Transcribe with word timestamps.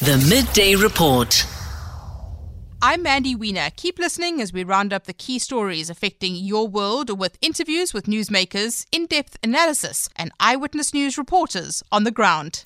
The 0.00 0.16
Midday 0.28 0.74
Report. 0.74 1.46
I'm 2.82 3.04
Mandy 3.04 3.36
Wiener. 3.36 3.70
Keep 3.76 4.00
listening 4.00 4.40
as 4.40 4.52
we 4.52 4.64
round 4.64 4.92
up 4.92 5.04
the 5.04 5.12
key 5.12 5.38
stories 5.38 5.88
affecting 5.88 6.34
your 6.34 6.66
world 6.66 7.16
with 7.16 7.38
interviews 7.40 7.94
with 7.94 8.06
newsmakers, 8.06 8.86
in 8.90 9.06
depth 9.06 9.38
analysis, 9.44 10.08
and 10.16 10.32
eyewitness 10.40 10.92
news 10.94 11.16
reporters 11.16 11.84
on 11.92 12.02
the 12.02 12.10
ground. 12.10 12.64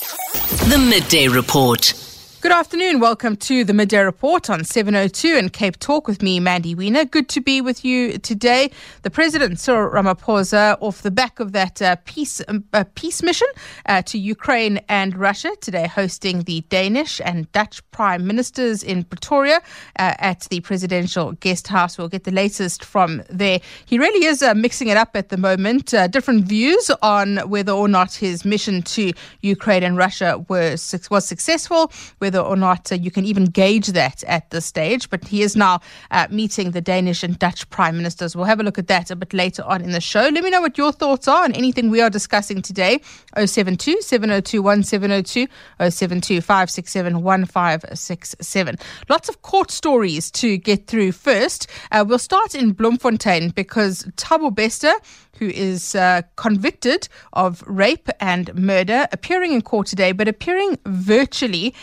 The 0.70 0.78
Midday 0.78 1.28
Report. 1.28 1.92
Good 2.40 2.52
afternoon. 2.52 3.00
Welcome 3.00 3.34
to 3.38 3.64
the 3.64 3.74
Midday 3.74 3.98
Report 3.98 4.48
on 4.48 4.62
702 4.62 5.36
and 5.36 5.52
Cape 5.52 5.76
Talk 5.80 6.06
with 6.06 6.22
me, 6.22 6.38
Mandy 6.38 6.72
Wiener. 6.72 7.04
Good 7.04 7.28
to 7.30 7.40
be 7.40 7.60
with 7.60 7.84
you 7.84 8.16
today. 8.16 8.70
The 9.02 9.10
President, 9.10 9.58
Cyril 9.58 9.90
Ramaphosa, 9.90 10.78
off 10.80 11.02
the 11.02 11.10
back 11.10 11.40
of 11.40 11.50
that 11.50 11.82
uh, 11.82 11.96
peace 12.04 12.40
um, 12.46 12.62
uh, 12.72 12.84
peace 12.94 13.24
mission 13.24 13.48
uh, 13.86 14.02
to 14.02 14.18
Ukraine 14.20 14.78
and 14.88 15.16
Russia, 15.16 15.50
today 15.60 15.88
hosting 15.88 16.42
the 16.42 16.60
Danish 16.68 17.20
and 17.24 17.50
Dutch 17.50 17.82
Prime 17.90 18.24
Ministers 18.24 18.84
in 18.84 19.02
Pretoria 19.02 19.56
uh, 19.98 20.14
at 20.20 20.42
the 20.42 20.60
Presidential 20.60 21.32
Guest 21.32 21.66
House. 21.66 21.98
We'll 21.98 22.06
get 22.06 22.22
the 22.22 22.30
latest 22.30 22.84
from 22.84 23.24
there. 23.28 23.58
He 23.84 23.98
really 23.98 24.26
is 24.26 24.44
uh, 24.44 24.54
mixing 24.54 24.86
it 24.86 24.96
up 24.96 25.16
at 25.16 25.30
the 25.30 25.38
moment. 25.38 25.92
Uh, 25.92 26.06
different 26.06 26.44
views 26.44 26.88
on 27.02 27.38
whether 27.50 27.72
or 27.72 27.88
not 27.88 28.14
his 28.14 28.44
mission 28.44 28.82
to 28.82 29.12
Ukraine 29.40 29.82
and 29.82 29.96
Russia 29.96 30.44
was, 30.48 30.94
was 31.10 31.26
successful, 31.26 31.90
whether 32.28 32.40
or 32.40 32.56
not 32.56 32.92
uh, 32.92 32.94
you 32.94 33.10
can 33.10 33.24
even 33.24 33.46
gauge 33.46 33.86
that 33.86 34.22
at 34.24 34.50
this 34.50 34.66
stage. 34.66 35.08
But 35.08 35.24
he 35.24 35.40
is 35.40 35.56
now 35.56 35.80
uh, 36.10 36.26
meeting 36.30 36.72
the 36.72 36.82
Danish 36.82 37.22
and 37.22 37.38
Dutch 37.38 37.68
prime 37.70 37.96
ministers. 37.96 38.36
We'll 38.36 38.44
have 38.44 38.60
a 38.60 38.62
look 38.62 38.78
at 38.78 38.86
that 38.88 39.10
a 39.10 39.16
bit 39.16 39.32
later 39.32 39.62
on 39.64 39.80
in 39.80 39.92
the 39.92 40.00
show. 40.00 40.28
Let 40.28 40.44
me 40.44 40.50
know 40.50 40.60
what 40.60 40.76
your 40.76 40.92
thoughts 40.92 41.26
are 41.26 41.44
on 41.44 41.52
anything 41.52 41.88
we 41.88 42.02
are 42.02 42.10
discussing 42.10 42.60
today. 42.60 43.00
072 43.34 44.02
702 44.02 44.60
1702 44.60 45.46
072 45.90 46.42
567 46.42 47.22
1567. 47.22 48.76
Lots 49.08 49.30
of 49.30 49.40
court 49.40 49.70
stories 49.70 50.30
to 50.32 50.58
get 50.58 50.86
through 50.86 51.12
first. 51.12 51.66
Uh, 51.90 52.04
we'll 52.06 52.18
start 52.18 52.54
in 52.54 52.72
Bloemfontein 52.72 53.54
because 53.54 54.02
Thabo 54.16 54.54
Bester 54.54 54.92
who 55.38 55.46
is 55.46 55.94
uh, 55.94 56.22
convicted 56.36 57.08
of 57.32 57.62
rape 57.66 58.08
and 58.20 58.54
murder, 58.54 59.06
appearing 59.12 59.52
in 59.52 59.62
court 59.62 59.86
today, 59.86 60.12
but 60.12 60.28
appearing 60.28 60.78
virtually. 60.84 61.74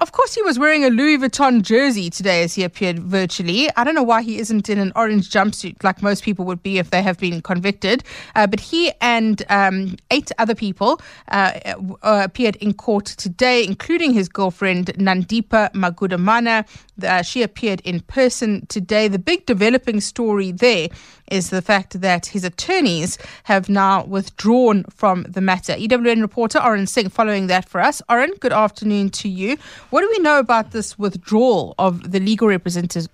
Of 0.00 0.12
course, 0.12 0.32
he 0.32 0.42
was 0.42 0.60
wearing 0.60 0.84
a 0.84 0.90
Louis 0.90 1.18
Vuitton 1.18 1.60
jersey 1.60 2.08
today 2.08 2.44
as 2.44 2.54
he 2.54 2.62
appeared 2.62 3.00
virtually. 3.00 3.68
I 3.76 3.82
don't 3.82 3.96
know 3.96 4.04
why 4.04 4.22
he 4.22 4.38
isn't 4.38 4.68
in 4.68 4.78
an 4.78 4.92
orange 4.94 5.28
jumpsuit 5.28 5.82
like 5.82 6.02
most 6.02 6.22
people 6.22 6.44
would 6.44 6.62
be 6.62 6.78
if 6.78 6.90
they 6.90 7.02
have 7.02 7.18
been 7.18 7.42
convicted. 7.42 8.04
Uh, 8.36 8.46
but 8.46 8.60
he 8.60 8.92
and 9.00 9.42
um, 9.48 9.96
eight 10.12 10.30
other 10.38 10.54
people 10.54 11.00
uh, 11.32 11.58
uh, 12.04 12.20
appeared 12.24 12.54
in 12.56 12.74
court 12.74 13.06
today, 13.06 13.64
including 13.64 14.12
his 14.12 14.28
girlfriend 14.28 14.86
Nandipa 14.98 15.72
Magudumana. 15.72 16.64
Uh, 17.02 17.22
she 17.22 17.42
appeared 17.42 17.80
in 17.80 17.98
person 18.00 18.66
today. 18.66 19.08
The 19.08 19.18
big 19.18 19.46
developing 19.46 20.00
story 20.00 20.52
there 20.52 20.90
is 21.30 21.50
the 21.50 21.62
fact 21.62 22.00
that 22.00 22.26
his 22.26 22.44
attorneys 22.44 23.18
have 23.44 23.68
now 23.68 24.04
withdrawn 24.04 24.84
from 24.84 25.24
the 25.24 25.40
matter. 25.40 25.74
EWN 25.74 26.22
reporter 26.22 26.58
Oren 26.62 26.86
Singh 26.86 27.08
following 27.08 27.48
that 27.48 27.68
for 27.68 27.80
us. 27.80 28.00
Oren, 28.08 28.32
good 28.40 28.52
afternoon 28.52 29.10
to 29.10 29.28
you. 29.28 29.56
What 29.90 30.02
do 30.02 30.08
we 30.14 30.18
know 30.18 30.38
about 30.38 30.72
this 30.72 30.98
withdrawal 30.98 31.74
of 31.78 32.12
the 32.12 32.20
legal 32.20 32.46
representatives? 32.46 33.08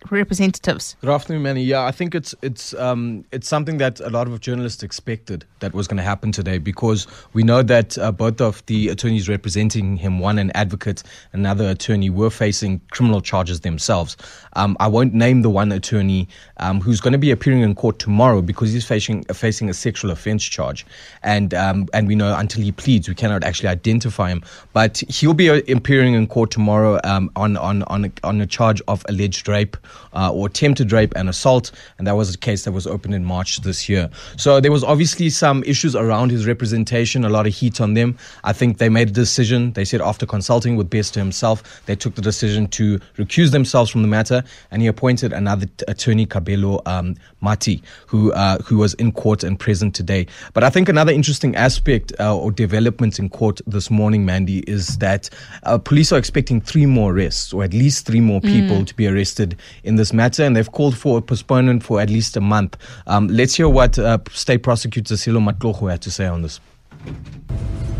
Good 1.00 1.08
afternoon, 1.08 1.42
Manny. 1.44 1.62
Yeah, 1.62 1.84
I 1.84 1.92
think 1.92 2.16
it's 2.16 2.34
it's 2.42 2.74
um, 2.74 3.24
it's 3.30 3.46
something 3.46 3.78
that 3.78 4.00
a 4.00 4.10
lot 4.10 4.26
of 4.26 4.40
journalists 4.40 4.82
expected 4.82 5.44
that 5.60 5.72
was 5.72 5.86
going 5.86 5.98
to 5.98 6.02
happen 6.02 6.32
today 6.32 6.58
because 6.58 7.06
we 7.32 7.44
know 7.44 7.62
that 7.62 7.96
uh, 7.98 8.10
both 8.10 8.40
of 8.40 8.66
the 8.66 8.88
attorneys 8.88 9.28
representing 9.28 9.96
him, 9.96 10.18
one 10.18 10.36
an 10.36 10.50
advocate, 10.56 11.04
another 11.32 11.68
attorney, 11.68 12.10
were 12.10 12.28
facing 12.28 12.80
criminal 12.90 13.20
charges 13.20 13.60
themselves. 13.60 14.16
Um, 14.54 14.76
I 14.80 14.88
won't 14.88 15.14
name 15.14 15.42
the 15.42 15.50
one 15.50 15.70
attorney 15.70 16.26
um, 16.56 16.80
who's 16.80 17.00
going 17.00 17.12
to 17.12 17.18
be 17.18 17.30
appearing 17.30 17.60
in 17.60 17.76
court 17.76 18.00
tomorrow 18.00 18.42
because 18.42 18.72
he's 18.72 18.84
facing 18.84 19.22
facing 19.26 19.70
a 19.70 19.74
sexual 19.74 20.10
offence 20.10 20.42
charge, 20.42 20.84
and 21.22 21.54
um, 21.54 21.86
and 21.94 22.08
we 22.08 22.16
know 22.16 22.36
until 22.36 22.64
he 22.64 22.72
pleads, 22.72 23.08
we 23.08 23.14
cannot 23.14 23.44
actually 23.44 23.68
identify 23.68 24.30
him. 24.30 24.42
But 24.72 25.04
he'll 25.08 25.34
be 25.34 25.50
uh, 25.50 25.60
appearing 25.68 26.14
in 26.14 26.26
court 26.26 26.50
tomorrow 26.50 26.63
um, 27.04 27.30
on 27.36 27.56
on 27.56 27.82
on 27.84 28.04
a, 28.04 28.12
on 28.22 28.40
a 28.40 28.46
charge 28.46 28.82
of 28.88 29.04
alleged 29.08 29.48
rape 29.48 29.76
uh, 30.12 30.32
or 30.32 30.46
attempted 30.46 30.92
rape 30.92 31.12
and 31.16 31.28
assault, 31.28 31.70
and 31.98 32.06
that 32.06 32.16
was 32.16 32.34
a 32.34 32.38
case 32.38 32.64
that 32.64 32.72
was 32.72 32.86
opened 32.86 33.14
in 33.14 33.24
March 33.24 33.60
this 33.62 33.88
year. 33.88 34.10
So 34.36 34.60
there 34.60 34.72
was 34.72 34.84
obviously 34.84 35.30
some 35.30 35.62
issues 35.64 35.96
around 35.96 36.30
his 36.30 36.46
representation, 36.46 37.24
a 37.24 37.28
lot 37.28 37.46
of 37.46 37.54
heat 37.54 37.80
on 37.80 37.94
them. 37.94 38.16
I 38.44 38.52
think 38.52 38.78
they 38.78 38.88
made 38.88 39.08
a 39.08 39.12
decision. 39.12 39.72
They 39.72 39.84
said 39.84 40.00
after 40.00 40.26
consulting 40.26 40.76
with 40.76 40.90
Bester 40.90 41.20
himself, 41.20 41.84
they 41.86 41.96
took 41.96 42.14
the 42.14 42.22
decision 42.22 42.66
to 42.68 42.98
recuse 43.16 43.50
themselves 43.50 43.90
from 43.90 44.02
the 44.02 44.08
matter, 44.08 44.42
and 44.70 44.82
he 44.82 44.88
appointed 44.88 45.32
another 45.32 45.66
t- 45.66 45.84
attorney, 45.88 46.26
Kabelo 46.26 46.86
um, 46.86 47.16
Mati, 47.40 47.82
who 48.06 48.32
uh, 48.32 48.58
who 48.58 48.78
was 48.78 48.94
in 48.94 49.12
court 49.12 49.44
and 49.44 49.58
present 49.58 49.94
today. 49.94 50.26
But 50.52 50.64
I 50.64 50.70
think 50.70 50.88
another 50.88 51.12
interesting 51.12 51.56
aspect 51.56 52.12
uh, 52.20 52.36
or 52.36 52.50
development 52.52 53.18
in 53.18 53.28
court 53.28 53.60
this 53.66 53.90
morning, 53.90 54.24
Mandy, 54.24 54.60
is 54.60 54.98
that 54.98 55.30
uh, 55.64 55.78
police 55.78 56.12
are 56.12 56.18
expecting 56.18 56.53
three 56.60 56.86
more 56.86 57.12
arrests, 57.12 57.52
or 57.52 57.64
at 57.64 57.72
least 57.72 58.06
three 58.06 58.20
more 58.20 58.40
people 58.40 58.78
mm. 58.78 58.86
to 58.86 58.94
be 58.94 59.06
arrested 59.06 59.56
in 59.82 59.96
this 59.96 60.12
matter, 60.12 60.42
and 60.44 60.56
they've 60.56 60.70
called 60.70 60.96
for 60.96 61.18
a 61.18 61.22
postponement 61.22 61.82
for 61.82 62.00
at 62.00 62.10
least 62.10 62.36
a 62.36 62.40
month. 62.40 62.76
Um, 63.06 63.28
let's 63.28 63.54
hear 63.54 63.68
what 63.68 63.98
uh, 63.98 64.18
State 64.30 64.62
Prosecutor 64.62 65.16
Silo 65.16 65.40
Matlogo 65.40 65.90
had 65.90 66.02
to 66.02 66.10
say 66.10 66.26
on 66.26 66.42
this. 66.42 66.60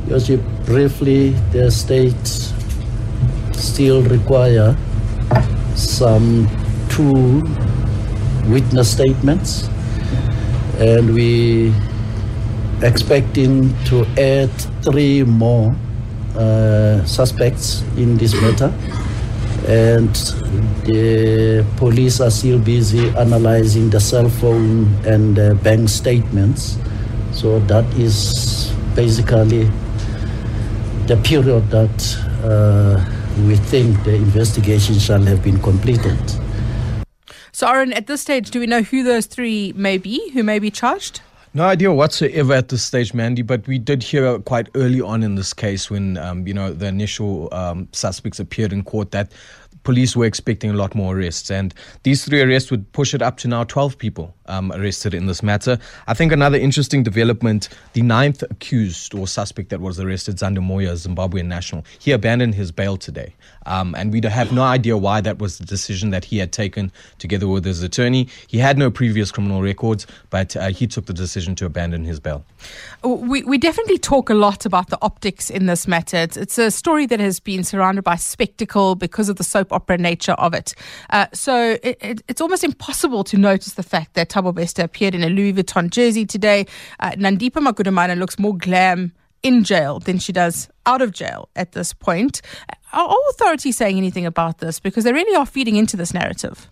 Yes, 0.08 0.28
briefly, 0.66 1.30
the 1.52 1.70
state 1.70 2.26
still 3.56 4.02
require 4.02 4.76
some 5.74 6.48
two 6.90 7.42
witness 8.50 8.92
statements, 8.92 9.68
and 10.78 11.14
we 11.14 11.72
expecting 12.82 13.74
to 13.84 14.04
add 14.18 14.50
three 14.82 15.22
more 15.22 15.74
uh, 16.36 17.04
suspects 17.04 17.82
in 17.96 18.16
this 18.16 18.34
matter. 18.40 18.72
And 19.66 20.14
the 20.84 21.64
police 21.76 22.20
are 22.20 22.30
still 22.30 22.58
busy 22.58 23.08
analyzing 23.16 23.90
the 23.90 24.00
cell 24.00 24.28
phone 24.28 24.92
and 25.06 25.36
bank 25.62 25.88
statements. 25.88 26.76
So 27.32 27.60
that 27.60 27.84
is 27.94 28.72
basically 28.94 29.70
the 31.06 31.16
period 31.24 31.68
that 31.70 32.16
uh, 32.44 33.04
we 33.46 33.56
think 33.56 34.02
the 34.04 34.14
investigation 34.14 34.98
shall 34.98 35.22
have 35.22 35.42
been 35.42 35.60
completed. 35.60 36.18
So, 37.52 37.68
Oren, 37.68 37.92
at 37.92 38.06
this 38.06 38.20
stage, 38.20 38.50
do 38.50 38.60
we 38.60 38.66
know 38.66 38.82
who 38.82 39.02
those 39.02 39.26
three 39.26 39.72
may 39.76 39.98
be, 39.98 40.30
who 40.30 40.42
may 40.42 40.58
be 40.58 40.70
charged? 40.70 41.20
No 41.56 41.62
idea 41.62 41.92
whatsoever 41.92 42.52
at 42.52 42.68
this 42.68 42.82
stage, 42.82 43.14
Mandy. 43.14 43.42
But 43.42 43.68
we 43.68 43.78
did 43.78 44.02
hear 44.02 44.40
quite 44.40 44.68
early 44.74 45.00
on 45.00 45.22
in 45.22 45.36
this 45.36 45.54
case 45.54 45.88
when 45.88 46.18
um, 46.18 46.48
you 46.48 46.52
know 46.52 46.72
the 46.72 46.86
initial 46.86 47.48
um, 47.54 47.88
suspects 47.92 48.40
appeared 48.40 48.72
in 48.72 48.82
court 48.82 49.12
that 49.12 49.30
police 49.84 50.16
were 50.16 50.24
expecting 50.24 50.70
a 50.70 50.74
lot 50.74 50.96
more 50.96 51.16
arrests, 51.16 51.52
and 51.52 51.72
these 52.02 52.24
three 52.24 52.42
arrests 52.42 52.72
would 52.72 52.90
push 52.90 53.14
it 53.14 53.22
up 53.22 53.36
to 53.36 53.48
now 53.48 53.62
12 53.62 53.96
people 53.98 54.34
um, 54.46 54.72
arrested 54.72 55.14
in 55.14 55.26
this 55.26 55.42
matter. 55.42 55.78
I 56.06 56.14
think 56.14 56.32
another 56.32 56.58
interesting 56.58 57.02
development 57.02 57.68
the 57.92 58.02
ninth 58.02 58.42
accused 58.42 59.14
or 59.14 59.26
suspect 59.26 59.70
that 59.70 59.80
was 59.80 60.00
arrested, 60.00 60.36
Zande 60.36 60.58
Moyo, 60.58 60.90
a 60.90 60.94
Zimbabwean 60.94 61.46
national, 61.46 61.84
he 61.98 62.12
abandoned 62.12 62.54
his 62.54 62.72
bail 62.72 62.96
today. 62.96 63.34
Um, 63.66 63.94
and 63.94 64.12
we 64.12 64.20
have 64.24 64.52
no 64.52 64.62
idea 64.62 64.96
why 64.96 65.20
that 65.20 65.38
was 65.38 65.58
the 65.58 65.64
decision 65.64 66.10
that 66.10 66.24
he 66.24 66.38
had 66.38 66.52
taken 66.52 66.92
together 67.18 67.48
with 67.48 67.64
his 67.64 67.82
attorney. 67.82 68.28
He 68.46 68.58
had 68.58 68.78
no 68.78 68.90
previous 68.90 69.30
criminal 69.30 69.62
records, 69.62 70.06
but 70.30 70.56
uh, 70.56 70.68
he 70.68 70.86
took 70.86 71.06
the 71.06 71.14
decision 71.14 71.54
to 71.56 71.66
abandon 71.66 72.04
his 72.04 72.20
bail. 72.20 72.44
We, 73.02 73.42
we 73.42 73.58
definitely 73.58 73.98
talk 73.98 74.30
a 74.30 74.34
lot 74.34 74.66
about 74.66 74.90
the 74.90 74.98
optics 75.02 75.50
in 75.50 75.66
this 75.66 75.86
matter. 75.88 76.18
It's, 76.18 76.36
it's 76.36 76.58
a 76.58 76.70
story 76.70 77.06
that 77.06 77.20
has 77.20 77.40
been 77.40 77.64
surrounded 77.64 78.04
by 78.04 78.16
spectacle 78.16 78.94
because 78.94 79.28
of 79.28 79.36
the 79.36 79.44
soap 79.44 79.72
opera 79.72 79.98
nature 79.98 80.32
of 80.32 80.54
it. 80.54 80.74
Uh, 81.10 81.26
so 81.32 81.78
it, 81.82 81.98
it, 82.00 82.22
it's 82.28 82.40
almost 82.40 82.64
impossible 82.64 83.24
to 83.24 83.36
notice 83.36 83.74
the 83.74 83.82
fact 83.82 84.14
that 84.14 84.28
Thabo 84.34 84.52
Bester 84.52 84.82
appeared 84.82 85.14
in 85.14 85.22
a 85.22 85.28
Louis 85.28 85.52
Vuitton 85.52 85.90
jersey 85.90 86.26
today. 86.26 86.66
Uh, 86.98 87.12
Nandipa 87.12 87.62
Magudumana 87.62 88.18
looks 88.18 88.36
more 88.36 88.56
glam 88.56 89.12
in 89.44 89.62
jail 89.62 90.00
than 90.00 90.18
she 90.18 90.32
does 90.32 90.68
out 90.86 91.00
of 91.00 91.12
jail 91.12 91.48
at 91.54 91.72
this 91.72 91.92
point. 91.92 92.40
Are 92.92 93.06
all 93.06 93.22
authorities 93.30 93.76
saying 93.76 93.96
anything 93.96 94.26
about 94.26 94.58
this? 94.58 94.80
Because 94.80 95.04
they 95.04 95.12
really 95.12 95.36
are 95.36 95.46
feeding 95.46 95.76
into 95.76 95.96
this 95.96 96.12
narrative. 96.12 96.68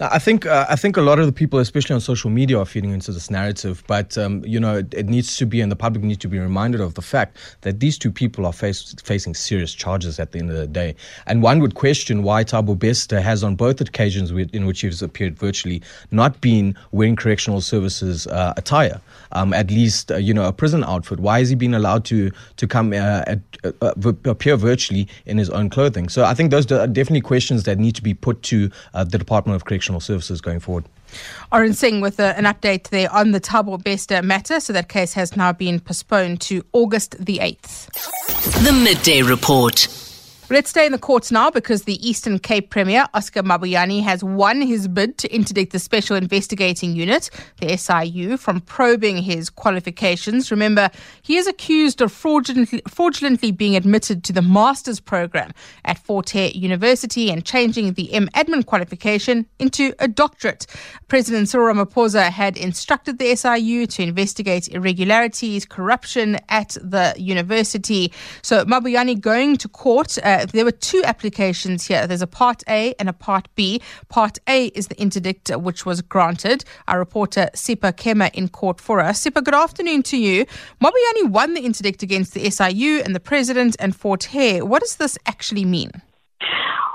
I 0.00 0.18
think 0.18 0.46
uh, 0.46 0.66
I 0.68 0.76
think 0.76 0.96
a 0.96 1.02
lot 1.02 1.18
of 1.18 1.26
the 1.26 1.32
people, 1.32 1.58
especially 1.58 1.94
on 1.94 2.00
social 2.00 2.30
media, 2.30 2.58
are 2.58 2.64
feeding 2.64 2.92
into 2.92 3.12
this 3.12 3.30
narrative. 3.30 3.82
But 3.86 4.16
um, 4.18 4.44
you 4.44 4.58
know, 4.58 4.78
it, 4.78 4.92
it, 4.94 5.06
needs 5.06 5.36
to 5.36 5.46
be, 5.46 5.60
and 5.60 5.70
the 5.70 5.76
public 5.76 6.04
needs 6.04 6.18
to 6.20 6.28
be 6.28 6.38
reminded 6.38 6.80
of 6.80 6.94
the 6.94 7.02
fact 7.02 7.36
that 7.60 7.80
these 7.80 7.98
two 7.98 8.10
people 8.10 8.46
are 8.46 8.52
face, 8.52 8.94
facing 9.04 9.34
serious 9.34 9.74
charges 9.74 10.18
at 10.18 10.32
the 10.32 10.38
end 10.38 10.50
of 10.50 10.56
the 10.56 10.66
day. 10.66 10.94
And 11.26 11.42
one 11.42 11.60
would 11.60 11.74
question 11.74 12.22
why 12.22 12.44
Thabo 12.44 12.78
Bester 12.78 13.20
has, 13.20 13.44
on 13.44 13.54
both 13.54 13.80
occasions 13.80 14.30
in 14.30 14.66
which 14.66 14.80
he 14.80 14.86
has 14.86 15.02
appeared 15.02 15.38
virtually, 15.38 15.82
not 16.10 16.40
been 16.40 16.76
wearing 16.92 17.16
correctional 17.16 17.60
services 17.60 18.26
uh, 18.26 18.54
attire, 18.56 19.00
um, 19.32 19.52
at 19.52 19.70
least 19.70 20.10
uh, 20.10 20.16
you 20.16 20.34
know 20.34 20.44
a 20.44 20.52
prison 20.52 20.84
outfit. 20.84 21.20
Why 21.20 21.38
has 21.40 21.50
he 21.50 21.54
been 21.54 21.74
allowed 21.74 22.04
to 22.06 22.30
to 22.56 22.66
come 22.66 22.92
uh, 22.92 23.24
at, 23.26 23.40
uh, 23.64 23.92
appear 24.24 24.56
virtually 24.56 25.06
in 25.26 25.38
his 25.38 25.50
own 25.50 25.70
clothing? 25.70 26.08
So 26.08 26.24
I 26.24 26.34
think 26.34 26.50
those 26.50 26.70
are 26.72 26.86
definitely 26.86 27.20
questions 27.20 27.64
that 27.64 27.78
need 27.78 27.94
to 27.94 28.02
be 28.02 28.14
put 28.14 28.42
to 28.44 28.70
uh, 28.94 29.04
the 29.04 29.18
Department 29.18 29.56
of 29.56 29.64
Correctional 29.82 30.00
Services 30.00 30.40
going 30.40 30.60
forward. 30.60 30.84
Oren 31.50 31.74
Singh 31.74 32.00
with 32.00 32.20
a, 32.20 32.38
an 32.38 32.44
update 32.44 32.90
there 32.90 33.12
on 33.12 33.32
the 33.32 33.40
Thabo 33.40 33.82
Bester 33.82 34.22
matter. 34.22 34.60
So 34.60 34.72
that 34.72 34.88
case 34.88 35.12
has 35.14 35.36
now 35.36 35.52
been 35.52 35.80
postponed 35.80 36.40
to 36.42 36.64
August 36.72 37.16
the 37.18 37.38
8th. 37.38 37.88
The 38.64 38.72
Midday 38.72 39.22
Report. 39.22 39.88
Let's 40.52 40.68
stay 40.68 40.84
in 40.84 40.92
the 40.92 40.98
courts 40.98 41.32
now 41.32 41.50
because 41.50 41.84
the 41.84 42.06
Eastern 42.06 42.38
Cape 42.38 42.68
Premier, 42.68 43.06
Oscar 43.14 43.42
Mabuyane, 43.42 44.02
has 44.02 44.22
won 44.22 44.60
his 44.60 44.86
bid 44.86 45.16
to 45.16 45.34
interdict 45.34 45.72
the 45.72 45.78
Special 45.78 46.14
Investigating 46.14 46.94
Unit, 46.94 47.30
the 47.62 47.74
SIU, 47.74 48.36
from 48.36 48.60
probing 48.60 49.16
his 49.16 49.48
qualifications. 49.48 50.50
Remember, 50.50 50.90
he 51.22 51.38
is 51.38 51.46
accused 51.46 52.02
of 52.02 52.12
fraudulently, 52.12 52.82
fraudulently 52.86 53.50
being 53.50 53.76
admitted 53.76 54.24
to 54.24 54.34
the 54.34 54.42
master's 54.42 55.00
program 55.00 55.52
at 55.86 55.96
Fort 55.96 56.28
Hare 56.28 56.50
University 56.50 57.30
and 57.30 57.46
changing 57.46 57.94
the 57.94 58.12
M. 58.12 58.28
Admin 58.34 58.66
qualification 58.66 59.46
into 59.58 59.94
a 60.00 60.06
doctorate. 60.06 60.66
President 61.08 61.48
Cyril 61.48 61.74
Ramaphosa 61.74 62.28
had 62.28 62.58
instructed 62.58 63.18
the 63.18 63.34
SIU 63.34 63.86
to 63.86 64.02
investigate 64.02 64.68
irregularities, 64.68 65.64
corruption 65.64 66.38
at 66.50 66.76
the 66.82 67.14
university. 67.16 68.12
So 68.42 68.66
Mabuyane 68.66 69.18
going 69.18 69.56
to 69.56 69.66
court. 69.66 70.18
Uh, 70.22 70.41
there 70.46 70.64
were 70.64 70.72
two 70.72 71.02
applications 71.04 71.86
here. 71.86 72.06
There's 72.06 72.22
a 72.22 72.26
Part 72.26 72.62
A 72.68 72.94
and 72.98 73.08
a 73.08 73.12
Part 73.12 73.48
B. 73.54 73.80
Part 74.08 74.38
A 74.48 74.66
is 74.68 74.88
the 74.88 75.00
interdict 75.00 75.50
which 75.56 75.86
was 75.86 76.02
granted. 76.02 76.64
Our 76.88 76.98
reporter 76.98 77.48
Sipa 77.54 77.92
Kema 77.92 78.32
in 78.34 78.48
court 78.48 78.80
for 78.80 79.00
us. 79.00 79.20
Sipa, 79.20 79.42
good 79.42 79.54
afternoon 79.54 80.02
to 80.04 80.16
you. 80.16 80.46
Mabuyane 80.82 81.30
won 81.30 81.54
the 81.54 81.62
interdict 81.62 82.02
against 82.02 82.34
the 82.34 82.48
SIU 82.50 83.02
and 83.04 83.14
the 83.14 83.20
president 83.20 83.76
and 83.78 83.94
Fort 83.94 84.24
Hare. 84.24 84.64
What 84.64 84.80
does 84.82 84.96
this 84.96 85.18
actually 85.26 85.64
mean? 85.64 85.90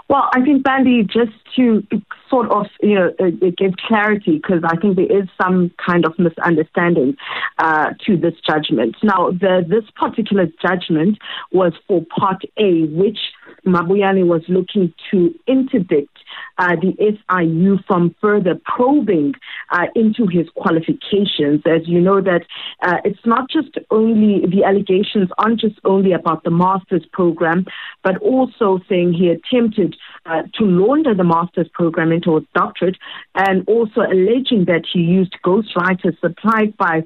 Well, 0.10 0.30
I 0.34 0.42
think, 0.42 0.66
Mandy, 0.66 1.04
just 1.04 1.34
to 1.58 1.86
sort 2.30 2.50
of, 2.50 2.68
you 2.82 2.96
know, 2.96 3.12
uh, 3.20 3.30
give 3.58 3.74
clarity, 3.88 4.38
because 4.38 4.64
I 4.66 4.78
think 4.78 4.96
there 4.96 5.12
is 5.12 5.28
some 5.42 5.72
kind 5.86 6.06
of 6.06 6.14
misunderstanding 6.18 7.18
uh, 7.58 7.90
to 8.06 8.16
this 8.16 8.34
judgment. 8.46 8.96
Now, 9.04 9.32
the, 9.32 9.66
this 9.68 9.84
particular 9.96 10.46
judgment 10.62 11.18
was 11.52 11.74
for 11.88 12.06
Part 12.18 12.44
A, 12.58 12.86
which 12.86 13.20
Mabuyane 13.68 14.26
was 14.28 14.42
looking 14.48 14.94
to 15.12 15.34
interdict 15.48 16.18
uh, 16.58 16.76
the 16.76 16.94
SIU 17.00 17.78
from 17.88 18.16
further 18.22 18.60
probing 18.66 19.34
uh, 19.72 19.86
into 19.96 20.28
his 20.28 20.48
qualifications. 20.56 21.62
As 21.66 21.88
you 21.88 22.00
know, 22.00 22.22
that 22.22 22.46
uh, 22.82 22.98
it's 23.04 23.26
not 23.26 23.50
just 23.50 23.78
only 23.92 24.46
the 24.48 24.64
allegations 24.64 25.30
aren't 25.38 25.60
just 25.60 25.80
only 25.84 26.14
about 26.14 26.44
the 26.44 26.52
master's 26.52 27.06
program, 27.12 27.66
but 28.04 28.18
also 28.18 28.80
saying 28.90 29.14
he 29.14 29.30
attempted 29.30 29.96
uh, 30.26 30.44
to 30.56 30.66
launder 30.66 31.14
the 31.14 31.24
master's 31.24 31.70
program 31.74 32.12
into 32.12 32.38
a 32.38 32.42
doctorate, 32.56 32.98
and 33.36 33.68
also 33.68 34.02
alleging 34.02 34.66
that 34.66 34.84
he 34.92 35.00
used 35.00 35.36
ghostwriters 35.46 36.20
supplied 36.20 36.76
by 36.78 37.04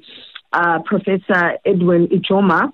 uh, 0.52 0.78
Professor 0.84 1.58
Edwin 1.64 2.08
Ijoma 2.08 2.72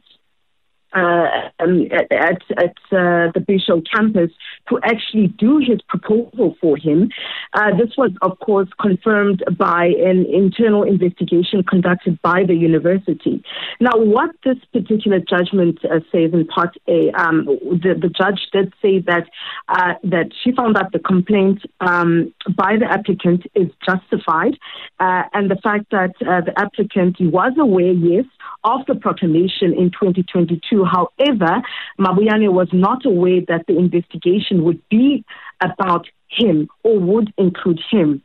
uh, 0.94 1.50
um, 1.61 1.87
at, 1.93 2.11
at, 2.11 2.43
at 2.56 2.76
uh, 2.93 3.31
the 3.35 3.44
Bhisho 3.46 3.85
campus 3.94 4.31
to 4.70 4.79
actually 4.82 5.26
do 5.26 5.58
his 5.58 5.82
proposal 5.87 6.56
for 6.62 6.79
him. 6.79 7.11
Uh, 7.52 7.76
this 7.76 7.94
was, 7.99 8.11
of 8.23 8.38
course, 8.38 8.69
confirmed 8.81 9.44
by 9.58 9.87
an 9.87 10.25
internal 10.32 10.82
investigation 10.85 11.62
conducted 11.62 12.19
by 12.23 12.43
the 12.43 12.55
university. 12.55 13.44
Now, 13.81 13.93
what 13.96 14.31
this 14.44 14.56
particular 14.73 15.19
judgment 15.20 15.79
uh, 15.85 16.00
says 16.11 16.32
in 16.32 16.46
Part 16.46 16.79
A, 16.88 17.11
um, 17.11 17.44
the, 17.44 17.94
the, 18.00 18.08
judge 18.08 18.41
did 18.50 18.73
say 18.81 19.00
that 19.00 19.29
uh, 19.69 19.94
that 20.05 20.31
she 20.43 20.52
found 20.52 20.75
that 20.76 20.91
the 20.93 20.99
complaint 20.99 21.61
um, 21.81 22.32
by 22.56 22.76
the 22.79 22.87
applicant 22.91 23.46
is 23.55 23.69
justified, 23.84 24.56
and 24.99 25.50
the 25.50 25.58
fact 25.62 25.91
that 25.91 26.14
the 26.20 26.52
applicant 26.56 27.17
was 27.20 27.52
aware, 27.58 27.93
yes, 27.93 28.25
of 28.64 28.87
the 28.87 28.94
proclamation 28.94 29.75
in 29.75 29.91
2022. 29.91 30.77
However, 30.84 31.62
Mabuyane 31.98 32.52
was 32.52 32.69
not 32.72 33.04
aware 33.04 33.40
that 33.48 33.66
the 33.66 33.78
investigation 33.78 34.64
would 34.64 34.80
be 34.88 35.25
about 35.60 36.06
him 36.28 36.69
or 36.82 36.98
would 36.98 37.32
include 37.38 37.80
him. 37.90 38.22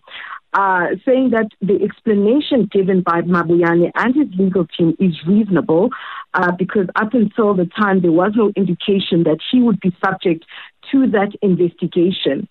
Uh, 0.56 0.90
saying 1.04 1.32
that 1.32 1.48
the 1.62 1.82
explanation 1.84 2.70
given 2.72 3.02
by 3.02 3.22
Mabuyane 3.22 3.92
and 3.96 4.14
his 4.14 4.28
legal 4.38 4.68
team 4.68 4.96
is 5.00 5.16
reasonable 5.28 5.90
uh, 6.36 6.52
because 6.52 6.86
up 6.96 7.12
until 7.16 7.56
the 7.56 7.66
time 7.66 8.02
there 8.04 8.12
was 8.12 8.34
no 8.36 8.52
indication 8.56 9.24
that 9.24 9.40
he 9.52 9.64
would 9.64 9.80
be 9.80 9.92
subject 10.06 10.46
to 10.92 11.08
that 11.08 11.32
investigation. 11.42 12.48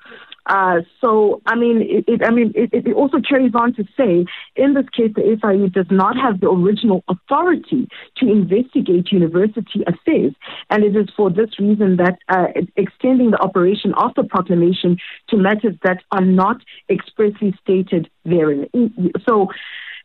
Uh, 0.46 0.80
so, 1.00 1.40
I 1.46 1.54
mean, 1.54 1.82
it, 1.82 2.04
it 2.08 2.24
I 2.24 2.30
mean, 2.30 2.52
it, 2.54 2.70
it, 2.72 2.92
also 2.94 3.18
carries 3.20 3.52
on 3.54 3.74
to 3.74 3.84
say, 3.96 4.26
in 4.56 4.74
this 4.74 4.88
case, 4.88 5.12
the 5.14 5.38
SIU 5.40 5.68
does 5.68 5.86
not 5.90 6.16
have 6.16 6.40
the 6.40 6.50
original 6.50 7.04
authority 7.08 7.88
to 8.16 8.26
investigate 8.28 9.12
university 9.12 9.84
affairs, 9.86 10.34
and 10.68 10.82
it 10.82 10.96
is 10.96 11.08
for 11.16 11.30
this 11.30 11.60
reason 11.60 11.96
that 11.96 12.18
uh, 12.28 12.46
extending 12.76 13.30
the 13.30 13.40
operation 13.40 13.94
of 13.94 14.12
the 14.16 14.24
proclamation 14.24 14.96
to 15.28 15.36
matters 15.36 15.76
that 15.84 15.98
are 16.10 16.24
not 16.24 16.56
expressly 16.90 17.54
stated 17.62 18.10
therein. 18.24 18.68
So, 19.24 19.48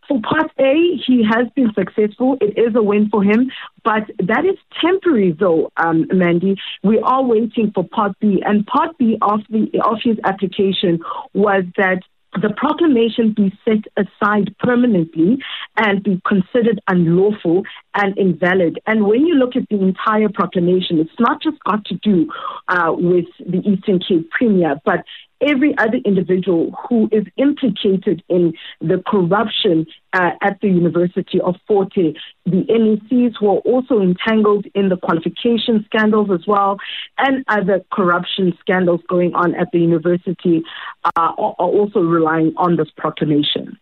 for 0.08 0.22
Part 0.22 0.52
A, 0.60 0.98
he 1.06 1.24
has 1.24 1.48
been 1.56 1.72
successful. 1.74 2.38
It 2.42 2.58
is 2.58 2.76
a 2.76 2.82
win 2.82 3.10
for 3.10 3.24
him, 3.24 3.52
but 3.84 4.04
that 4.20 4.46
is 4.46 4.58
temporary, 4.82 5.36
though, 5.38 5.72
um, 5.78 6.08
Mandy. 6.12 6.56
We 6.84 7.00
are 7.00 7.24
waiting 7.24 7.72
for 7.74 7.88
Part 7.88 8.20
B, 8.20 8.42
and 8.46 8.66
Part 8.66 8.98
B 8.98 9.18
of 9.22 9.42
the 9.50 9.70
of 9.84 9.98
his 10.04 10.18
application 10.24 11.00
was 11.34 11.64
that 11.78 12.00
the 12.42 12.54
proclamation 12.56 13.34
be 13.36 13.52
set 13.66 13.84
aside 13.98 14.54
permanently 14.60 15.38
and 15.78 16.04
be 16.04 16.22
considered 16.28 16.80
unlawful 16.88 17.64
and 17.96 18.18
invalid. 18.18 18.80
And 18.86 19.08
when 19.08 19.26
you 19.26 19.36
look 19.36 19.56
at 19.56 19.68
the 19.70 19.82
entire 19.82 20.30
proclamation, 20.30 21.00
it's 21.00 21.20
not 21.20 21.42
just 21.42 21.58
got 21.64 21.86
to 21.86 21.96
do 21.96 22.32
uh, 22.68 22.92
with 22.94 23.26
the 23.40 23.60
Eastern 23.60 24.00
Cape 24.00 24.30
Premier, 24.30 24.76
but 24.86 25.04
every 25.42 25.78
other 25.78 25.98
individual 26.06 26.72
who 26.90 27.10
is 27.12 27.26
implicated 27.38 28.24
in 28.30 28.54
the 28.82 29.02
corruption 29.06 29.86
uh, 30.14 30.32
at 30.42 30.60
the 30.62 30.68
University 30.68 31.40
of 31.42 31.56
Fort 31.68 31.92
Hare, 31.96 32.14
the 32.46 32.64
NECs 32.70 33.34
who 33.40 33.48
are 33.48 33.60
also 33.60 34.02
entangled 34.02 34.66
in 34.74 34.90
the 34.90 34.98
qualification 34.98 35.86
scandals 35.86 36.30
as 36.32 36.46
well, 36.48 36.78
and 37.18 37.44
other 37.48 37.82
corruption 37.92 38.54
scandals 38.60 39.02
going 39.08 39.34
on 39.36 39.56
at 39.56 39.68
the 39.72 39.80
university 39.80 40.64
uh, 41.04 41.12
are 41.16 41.54
also 41.58 42.00
relying 42.00 42.54
on 42.58 42.78
this 42.78 42.90
proclamation. 42.98 43.78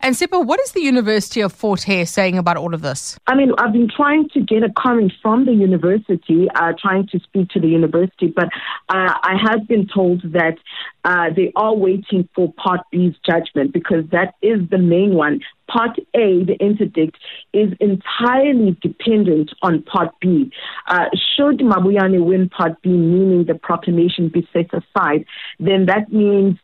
And 0.00 0.16
Sipa, 0.16 0.38
what 0.38 0.60
is 0.60 0.72
the 0.72 0.80
University 0.82 1.40
of 1.40 1.52
Fort 1.52 1.82
Hare 1.82 2.06
saying 2.06 2.38
about 2.38 2.56
all 2.56 2.74
of 2.74 2.82
this? 2.82 3.18
I 3.26 3.34
mean, 3.34 3.52
I've 3.58 3.72
been 3.72 3.90
trying 3.94 4.28
to 4.30 4.40
get 4.40 4.62
a 4.62 4.70
comment 4.70 5.12
from 5.20 5.46
the 5.46 5.52
university, 5.52 6.48
uh, 6.54 6.72
trying 6.80 7.06
to 7.08 7.20
speak 7.20 7.50
to 7.50 7.60
the 7.60 7.68
university, 7.68 8.28
but 8.28 8.46
uh, 8.88 9.14
I 9.22 9.36
have 9.48 9.66
been 9.66 9.88
told 9.92 10.22
that 10.32 10.56
uh, 11.04 11.30
they 11.34 11.52
are 11.56 11.74
waiting 11.74 12.28
for 12.34 12.52
Part 12.52 12.80
B's 12.90 13.14
judgment 13.24 13.72
because 13.72 14.04
that 14.10 14.34
is 14.42 14.60
the 14.70 14.78
main 14.78 15.14
one. 15.14 15.40
Part 15.68 15.98
A, 16.14 16.44
the 16.44 16.56
interdict, 16.60 17.16
is 17.52 17.72
entirely 17.80 18.76
dependent 18.80 19.50
on 19.62 19.82
Part 19.82 20.14
B. 20.20 20.50
Uh, 20.86 21.06
should 21.36 21.58
Mabuyane 21.58 22.24
win 22.24 22.48
Part 22.48 22.80
B, 22.82 22.90
meaning 22.90 23.44
the 23.46 23.54
proclamation 23.54 24.28
be 24.28 24.48
set 24.52 24.66
aside, 24.72 25.24
then 25.60 25.86
that 25.86 26.12
means 26.12 26.58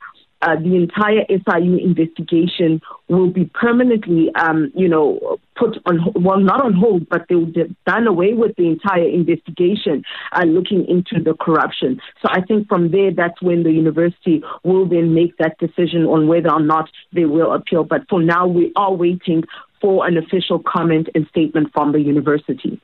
uh, 0.44 0.56
the 0.56 0.76
entire 0.76 1.24
SIU 1.28 1.76
investigation 1.78 2.80
will 3.08 3.30
be 3.30 3.46
permanently, 3.46 4.30
um, 4.34 4.70
you 4.74 4.88
know, 4.88 5.38
put 5.56 5.78
on, 5.86 6.12
well, 6.14 6.38
not 6.38 6.62
on 6.62 6.74
hold, 6.74 7.08
but 7.08 7.22
they 7.28 7.34
will 7.34 7.52
done 7.86 8.06
away 8.06 8.34
with 8.34 8.54
the 8.56 8.68
entire 8.68 9.08
investigation 9.08 10.02
uh, 10.32 10.44
looking 10.44 10.84
into 10.86 11.22
the 11.22 11.34
corruption. 11.34 12.00
So 12.20 12.28
I 12.30 12.42
think 12.42 12.68
from 12.68 12.90
there, 12.90 13.10
that's 13.14 13.40
when 13.40 13.62
the 13.62 13.72
university 13.72 14.42
will 14.64 14.86
then 14.86 15.14
make 15.14 15.36
that 15.38 15.58
decision 15.58 16.04
on 16.04 16.28
whether 16.28 16.52
or 16.52 16.60
not 16.60 16.90
they 17.12 17.24
will 17.24 17.52
appeal. 17.52 17.84
But 17.84 18.02
for 18.10 18.22
now, 18.22 18.46
we 18.46 18.72
are 18.76 18.92
waiting 18.92 19.44
for 19.80 20.06
an 20.06 20.18
official 20.18 20.62
comment 20.66 21.08
and 21.14 21.26
statement 21.28 21.70
from 21.72 21.92
the 21.92 22.00
university. 22.00 22.80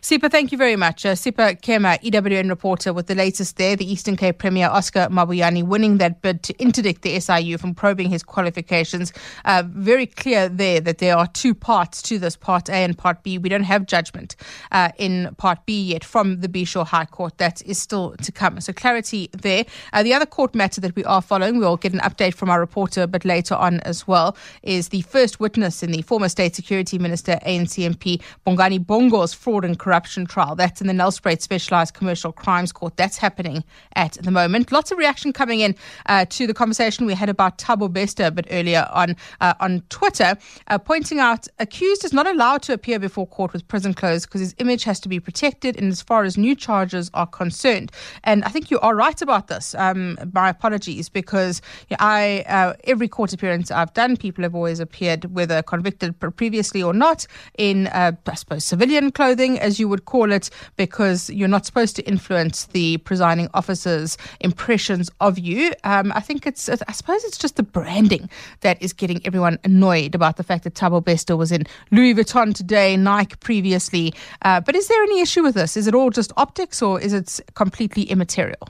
Sipa, 0.00 0.28
thank 0.28 0.52
you 0.52 0.58
very 0.58 0.76
much. 0.76 1.04
Uh, 1.04 1.14
Sipa 1.14 1.56
Kema, 1.56 2.00
EWN 2.02 2.48
reporter, 2.48 2.92
with 2.92 3.06
the 3.06 3.14
latest 3.14 3.56
there. 3.56 3.74
The 3.74 3.90
Eastern 3.90 4.16
Cape 4.16 4.38
Premier 4.38 4.68
Oscar 4.68 5.08
Mabuyane 5.10 5.64
winning 5.64 5.98
that 5.98 6.22
bid 6.22 6.42
to 6.44 6.54
interdict 6.62 7.02
the 7.02 7.18
SIU 7.18 7.58
from 7.58 7.74
probing 7.74 8.10
his 8.10 8.22
qualifications. 8.22 9.12
Uh, 9.44 9.64
very 9.66 10.06
clear 10.06 10.48
there 10.48 10.80
that 10.80 10.98
there 10.98 11.16
are 11.16 11.26
two 11.26 11.54
parts 11.54 12.02
to 12.02 12.18
this, 12.18 12.36
Part 12.36 12.68
A 12.68 12.74
and 12.74 12.96
Part 12.96 13.22
B. 13.22 13.38
We 13.38 13.48
don't 13.48 13.64
have 13.64 13.86
judgment 13.86 14.36
uh, 14.70 14.90
in 14.96 15.34
Part 15.38 15.66
B 15.66 15.82
yet 15.82 16.04
from 16.04 16.40
the 16.40 16.48
Bhisho 16.48 16.86
High 16.86 17.06
Court. 17.06 17.36
That 17.38 17.62
is 17.62 17.78
still 17.78 18.14
to 18.22 18.30
come. 18.30 18.60
So 18.60 18.72
clarity 18.72 19.28
there. 19.32 19.64
Uh, 19.92 20.02
the 20.02 20.14
other 20.14 20.26
court 20.26 20.54
matter 20.54 20.80
that 20.80 20.94
we 20.94 21.04
are 21.04 21.22
following, 21.22 21.58
we'll 21.58 21.76
get 21.76 21.92
an 21.92 22.00
update 22.00 22.34
from 22.34 22.50
our 22.50 22.60
reporter 22.60 23.02
a 23.02 23.06
bit 23.06 23.24
later 23.24 23.54
on 23.54 23.80
as 23.80 24.06
well, 24.06 24.36
is 24.62 24.90
the 24.90 25.00
first 25.02 25.40
witness 25.40 25.82
in 25.82 25.90
the 25.90 26.02
former 26.02 26.28
State 26.28 26.54
Security 26.54 26.98
Minister, 26.98 27.40
ANC 27.44 27.88
MP 27.92 28.22
Bongani 28.46 28.84
Bongo's 28.84 29.34
fraud 29.34 29.55
and 29.64 29.78
corruption 29.78 30.26
trial. 30.26 30.54
That's 30.54 30.80
in 30.80 30.86
the 30.86 30.92
Nelspruit 30.92 31.40
Specialized 31.40 31.94
Commercial 31.94 32.32
Crimes 32.32 32.72
Court. 32.72 32.96
That's 32.96 33.16
happening 33.16 33.64
at 33.94 34.12
the 34.14 34.30
moment. 34.30 34.72
Lots 34.72 34.90
of 34.90 34.98
reaction 34.98 35.32
coming 35.32 35.60
in 35.60 35.74
uh, 36.06 36.26
to 36.30 36.46
the 36.46 36.54
conversation 36.54 37.06
we 37.06 37.14
had 37.14 37.28
about 37.28 37.58
Thabo 37.58 37.92
Bester 37.92 38.24
a 38.24 38.30
bit 38.30 38.46
earlier 38.50 38.88
on 38.92 39.16
uh, 39.40 39.54
on 39.60 39.82
Twitter, 39.88 40.36
uh, 40.68 40.78
pointing 40.78 41.18
out 41.18 41.46
accused 41.58 42.04
is 42.04 42.12
not 42.12 42.26
allowed 42.26 42.62
to 42.62 42.72
appear 42.72 42.98
before 42.98 43.26
court 43.26 43.52
with 43.52 43.66
prison 43.68 43.94
clothes 43.94 44.26
because 44.26 44.40
his 44.40 44.54
image 44.58 44.84
has 44.84 45.00
to 45.00 45.08
be 45.08 45.20
protected 45.20 45.76
in 45.76 45.88
as 45.88 46.02
far 46.02 46.24
as 46.24 46.36
new 46.36 46.54
charges 46.54 47.10
are 47.14 47.26
concerned. 47.26 47.92
And 48.24 48.44
I 48.44 48.48
think 48.48 48.70
you 48.70 48.80
are 48.80 48.94
right 48.94 49.20
about 49.22 49.48
this. 49.48 49.74
Um, 49.74 50.18
my 50.32 50.48
apologies 50.48 51.08
because 51.08 51.62
I 51.98 52.44
uh, 52.48 52.74
every 52.84 53.08
court 53.08 53.32
appearance 53.32 53.70
I've 53.70 53.94
done, 53.94 54.16
people 54.16 54.42
have 54.42 54.54
always 54.54 54.80
appeared 54.80 55.24
whether 55.34 55.62
convicted 55.62 56.18
previously 56.36 56.82
or 56.82 56.92
not 56.92 57.26
in 57.58 57.86
uh, 57.88 58.12
I 58.26 58.34
suppose 58.34 58.64
civilian 58.64 59.10
clothing 59.10 59.45
as 59.54 59.78
you 59.78 59.88
would 59.88 60.04
call 60.04 60.32
it, 60.32 60.50
because 60.76 61.30
you're 61.30 61.48
not 61.48 61.64
supposed 61.64 61.96
to 61.96 62.02
influence 62.02 62.66
the 62.66 62.98
presiding 62.98 63.48
officer's 63.54 64.18
impressions 64.40 65.10
of 65.20 65.38
you. 65.38 65.72
Um, 65.84 66.12
I 66.12 66.20
think 66.20 66.46
it's, 66.46 66.68
I 66.68 66.92
suppose 66.92 67.24
it's 67.24 67.38
just 67.38 67.56
the 67.56 67.62
branding 67.62 68.28
that 68.60 68.82
is 68.82 68.92
getting 68.92 69.24
everyone 69.26 69.58
annoyed 69.64 70.14
about 70.14 70.36
the 70.36 70.42
fact 70.42 70.64
that 70.64 70.74
Thabo 70.74 71.04
Bester 71.04 71.36
was 71.36 71.52
in 71.52 71.64
Louis 71.90 72.14
Vuitton 72.14 72.54
today, 72.54 72.96
Nike 72.96 73.36
previously. 73.36 74.12
Uh, 74.42 74.60
but 74.60 74.74
is 74.74 74.88
there 74.88 75.02
any 75.04 75.20
issue 75.20 75.42
with 75.42 75.54
this? 75.54 75.76
Is 75.76 75.86
it 75.86 75.94
all 75.94 76.10
just 76.10 76.32
optics 76.36 76.82
or 76.82 77.00
is 77.00 77.12
it 77.12 77.40
completely 77.54 78.04
immaterial? 78.04 78.68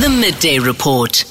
The 0.00 0.08
Midday 0.20 0.58
Report. 0.58 1.24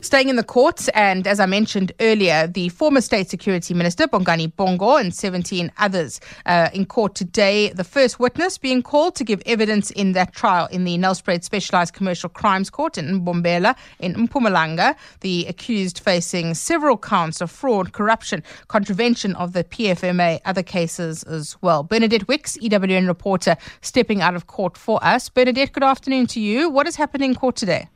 Staying 0.00 0.28
in 0.28 0.36
the 0.36 0.44
courts, 0.44 0.86
and 0.90 1.26
as 1.26 1.40
I 1.40 1.46
mentioned 1.46 1.90
earlier, 1.98 2.46
the 2.46 2.68
former 2.68 3.00
State 3.00 3.28
Security 3.28 3.74
Minister, 3.74 4.06
Bongani 4.06 4.54
Bongo, 4.54 4.94
and 4.94 5.12
17 5.12 5.72
others 5.76 6.20
uh, 6.46 6.68
in 6.72 6.86
court 6.86 7.16
today. 7.16 7.70
The 7.70 7.82
first 7.82 8.20
witness 8.20 8.58
being 8.58 8.80
called 8.80 9.16
to 9.16 9.24
give 9.24 9.42
evidence 9.44 9.90
in 9.90 10.12
that 10.12 10.32
trial 10.32 10.68
in 10.70 10.84
the 10.84 10.96
Nelspruit 10.98 11.42
Specialized 11.42 11.94
Commercial 11.94 12.28
Crimes 12.28 12.70
Court 12.70 12.96
in 12.96 13.06
Mbombela 13.22 13.76
in 13.98 14.14
Mpumalanga. 14.14 14.94
The 15.18 15.46
accused 15.46 15.98
facing 15.98 16.54
several 16.54 16.96
counts 16.96 17.40
of 17.40 17.50
fraud, 17.50 17.92
corruption, 17.92 18.44
contravention 18.68 19.34
of 19.34 19.52
the 19.52 19.64
PFMA, 19.64 20.38
other 20.44 20.62
cases 20.62 21.24
as 21.24 21.60
well. 21.60 21.82
Bernadette 21.82 22.28
Wicks, 22.28 22.56
EWN 22.58 23.08
reporter, 23.08 23.56
stepping 23.80 24.22
out 24.22 24.36
of 24.36 24.46
court 24.46 24.76
for 24.76 25.02
us. 25.02 25.28
Bernadette, 25.28 25.72
good 25.72 25.82
afternoon 25.82 26.28
to 26.28 26.38
you. 26.38 26.70
What 26.70 26.86
is 26.86 26.94
happening 26.94 27.30
in 27.30 27.34
court 27.34 27.56
today? 27.56 27.88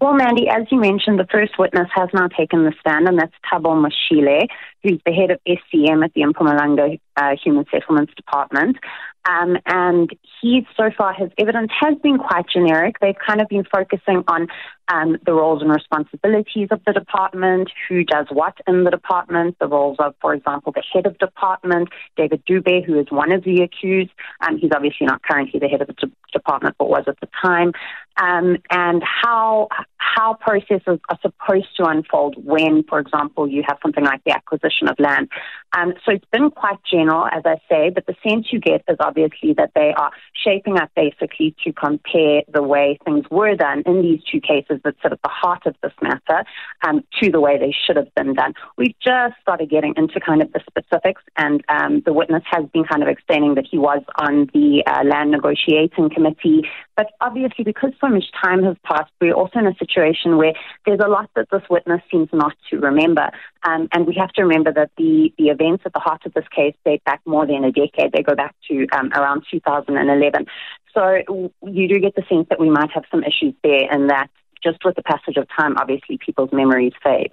Well, 0.00 0.14
Mandy, 0.14 0.48
as 0.48 0.66
you 0.70 0.80
mentioned, 0.80 1.18
the 1.18 1.26
first 1.30 1.58
witness 1.58 1.88
has 1.94 2.08
now 2.12 2.28
taken 2.28 2.64
the 2.64 2.72
stand, 2.80 3.08
and 3.08 3.18
that's 3.18 3.32
Tabo 3.50 3.74
Mashile, 3.76 4.48
who's 4.82 5.00
the 5.06 5.12
head 5.12 5.30
of 5.30 5.40
SCM 5.46 6.04
at 6.04 6.12
the 6.14 6.22
Mpumalanga 6.22 6.98
uh, 7.16 7.36
Human 7.42 7.64
Settlements 7.70 8.12
Department. 8.14 8.78
Um, 9.24 9.56
and 9.66 10.10
he, 10.40 10.66
so 10.76 10.90
far, 10.96 11.14
his 11.14 11.30
evidence 11.38 11.70
has 11.80 11.96
been 12.02 12.18
quite 12.18 12.46
generic. 12.52 12.96
They've 13.00 13.14
kind 13.24 13.40
of 13.40 13.48
been 13.48 13.64
focusing 13.64 14.24
on 14.26 14.48
um, 14.88 15.16
the 15.24 15.32
roles 15.32 15.62
and 15.62 15.70
responsibilities 15.70 16.68
of 16.70 16.80
the 16.86 16.92
department, 16.92 17.70
who 17.88 18.04
does 18.04 18.26
what 18.30 18.54
in 18.66 18.84
the 18.84 18.90
department, 18.90 19.56
the 19.60 19.68
roles 19.68 19.96
of, 20.00 20.14
for 20.20 20.34
example, 20.34 20.72
the 20.72 20.82
head 20.92 21.06
of 21.06 21.18
department, 21.18 21.88
David 22.16 22.42
Dube, 22.44 22.84
who 22.84 22.98
is 22.98 23.06
one 23.10 23.32
of 23.32 23.44
the 23.44 23.62
accused. 23.62 24.10
Um, 24.40 24.58
he's 24.58 24.70
obviously 24.74 25.06
not 25.06 25.22
currently 25.22 25.60
the 25.60 25.68
head 25.68 25.80
of 25.80 25.86
the 25.86 25.94
de- 25.94 26.12
department, 26.32 26.76
but 26.78 26.88
was 26.88 27.04
at 27.06 27.20
the 27.20 27.28
time. 27.42 27.72
Um, 28.20 28.58
and 28.70 29.02
how 29.02 29.68
how 29.96 30.34
processes 30.34 30.98
are 31.08 31.18
supposed 31.22 31.74
to 31.78 31.84
unfold 31.84 32.36
when, 32.44 32.82
for 32.84 32.98
example, 32.98 33.48
you 33.48 33.62
have 33.66 33.78
something 33.82 34.04
like 34.04 34.22
the 34.24 34.32
acquisition 34.32 34.88
of 34.88 34.98
land. 34.98 35.28
Um, 35.72 35.94
so 36.04 36.12
it's 36.12 36.24
been 36.30 36.50
quite 36.50 36.78
general, 36.90 37.26
as 37.26 37.42
I 37.44 37.56
say, 37.68 37.90
but 37.90 38.06
the 38.06 38.14
sense 38.26 38.48
you 38.52 38.60
get 38.60 38.82
is 38.88 38.96
obviously 39.00 39.54
that 39.54 39.70
they 39.74 39.94
are 39.96 40.10
shaping 40.34 40.78
up 40.78 40.90
basically 40.94 41.54
to 41.64 41.72
compare 41.72 42.42
the 42.52 42.62
way 42.62 42.98
things 43.04 43.24
were 43.30 43.54
done 43.56 43.82
in 43.86 44.02
these 44.02 44.20
two 44.30 44.40
cases 44.40 44.80
that 44.84 44.94
sit 45.02 45.12
at 45.12 45.22
the 45.22 45.28
heart 45.28 45.66
of 45.66 45.74
this 45.82 45.92
matter 46.02 46.44
um, 46.86 47.02
to 47.20 47.30
the 47.30 47.40
way 47.40 47.58
they 47.58 47.74
should 47.86 47.96
have 47.96 48.14
been 48.14 48.34
done. 48.34 48.54
We've 48.76 48.94
just 49.02 49.34
started 49.40 49.70
getting 49.70 49.94
into 49.96 50.20
kind 50.20 50.42
of 50.42 50.52
the 50.52 50.60
specifics, 50.68 51.22
and 51.36 51.62
um, 51.68 52.02
the 52.04 52.12
witness 52.12 52.42
has 52.46 52.66
been 52.72 52.84
kind 52.84 53.02
of 53.02 53.08
explaining 53.08 53.54
that 53.54 53.66
he 53.70 53.78
was 53.78 54.02
on 54.16 54.50
the 54.52 54.82
uh, 54.86 55.04
land 55.04 55.30
negotiating 55.30 56.10
committee. 56.10 56.68
But 56.96 57.06
obviously, 57.20 57.64
because 57.64 57.92
so 58.00 58.08
much 58.08 58.24
time 58.42 58.62
has 58.64 58.76
passed, 58.84 59.10
we're 59.20 59.32
also 59.32 59.58
in 59.58 59.66
a 59.66 59.74
situation 59.76 60.36
where 60.36 60.52
there's 60.84 61.00
a 61.02 61.08
lot 61.08 61.30
that 61.36 61.48
this 61.50 61.62
witness 61.70 62.02
seems 62.10 62.28
not 62.32 62.52
to 62.70 62.78
remember. 62.78 63.30
Um, 63.64 63.88
and 63.92 64.06
we 64.06 64.14
have 64.18 64.32
to 64.32 64.42
remember 64.42 64.72
that 64.72 64.90
the, 64.96 65.32
the 65.38 65.50
events 65.62 65.84
at 65.86 65.92
the 65.92 66.00
heart 66.00 66.22
of 66.26 66.34
this 66.34 66.46
case 66.54 66.74
date 66.84 67.02
back 67.04 67.20
more 67.26 67.46
than 67.46 67.64
a 67.64 67.72
decade. 67.72 68.12
They 68.12 68.22
go 68.22 68.34
back 68.34 68.54
to 68.68 68.86
um, 68.96 69.10
around 69.14 69.44
2011. 69.50 70.46
So 70.94 71.50
you 71.66 71.88
do 71.88 71.98
get 71.98 72.14
the 72.14 72.22
sense 72.28 72.46
that 72.50 72.60
we 72.60 72.68
might 72.70 72.90
have 72.92 73.04
some 73.10 73.22
issues 73.22 73.54
there, 73.62 73.90
and 73.90 74.10
that 74.10 74.28
just 74.62 74.78
with 74.84 74.96
the 74.96 75.02
passage 75.02 75.36
of 75.36 75.46
time, 75.56 75.76
obviously 75.78 76.18
people's 76.24 76.50
memories 76.52 76.92
fade. 77.02 77.32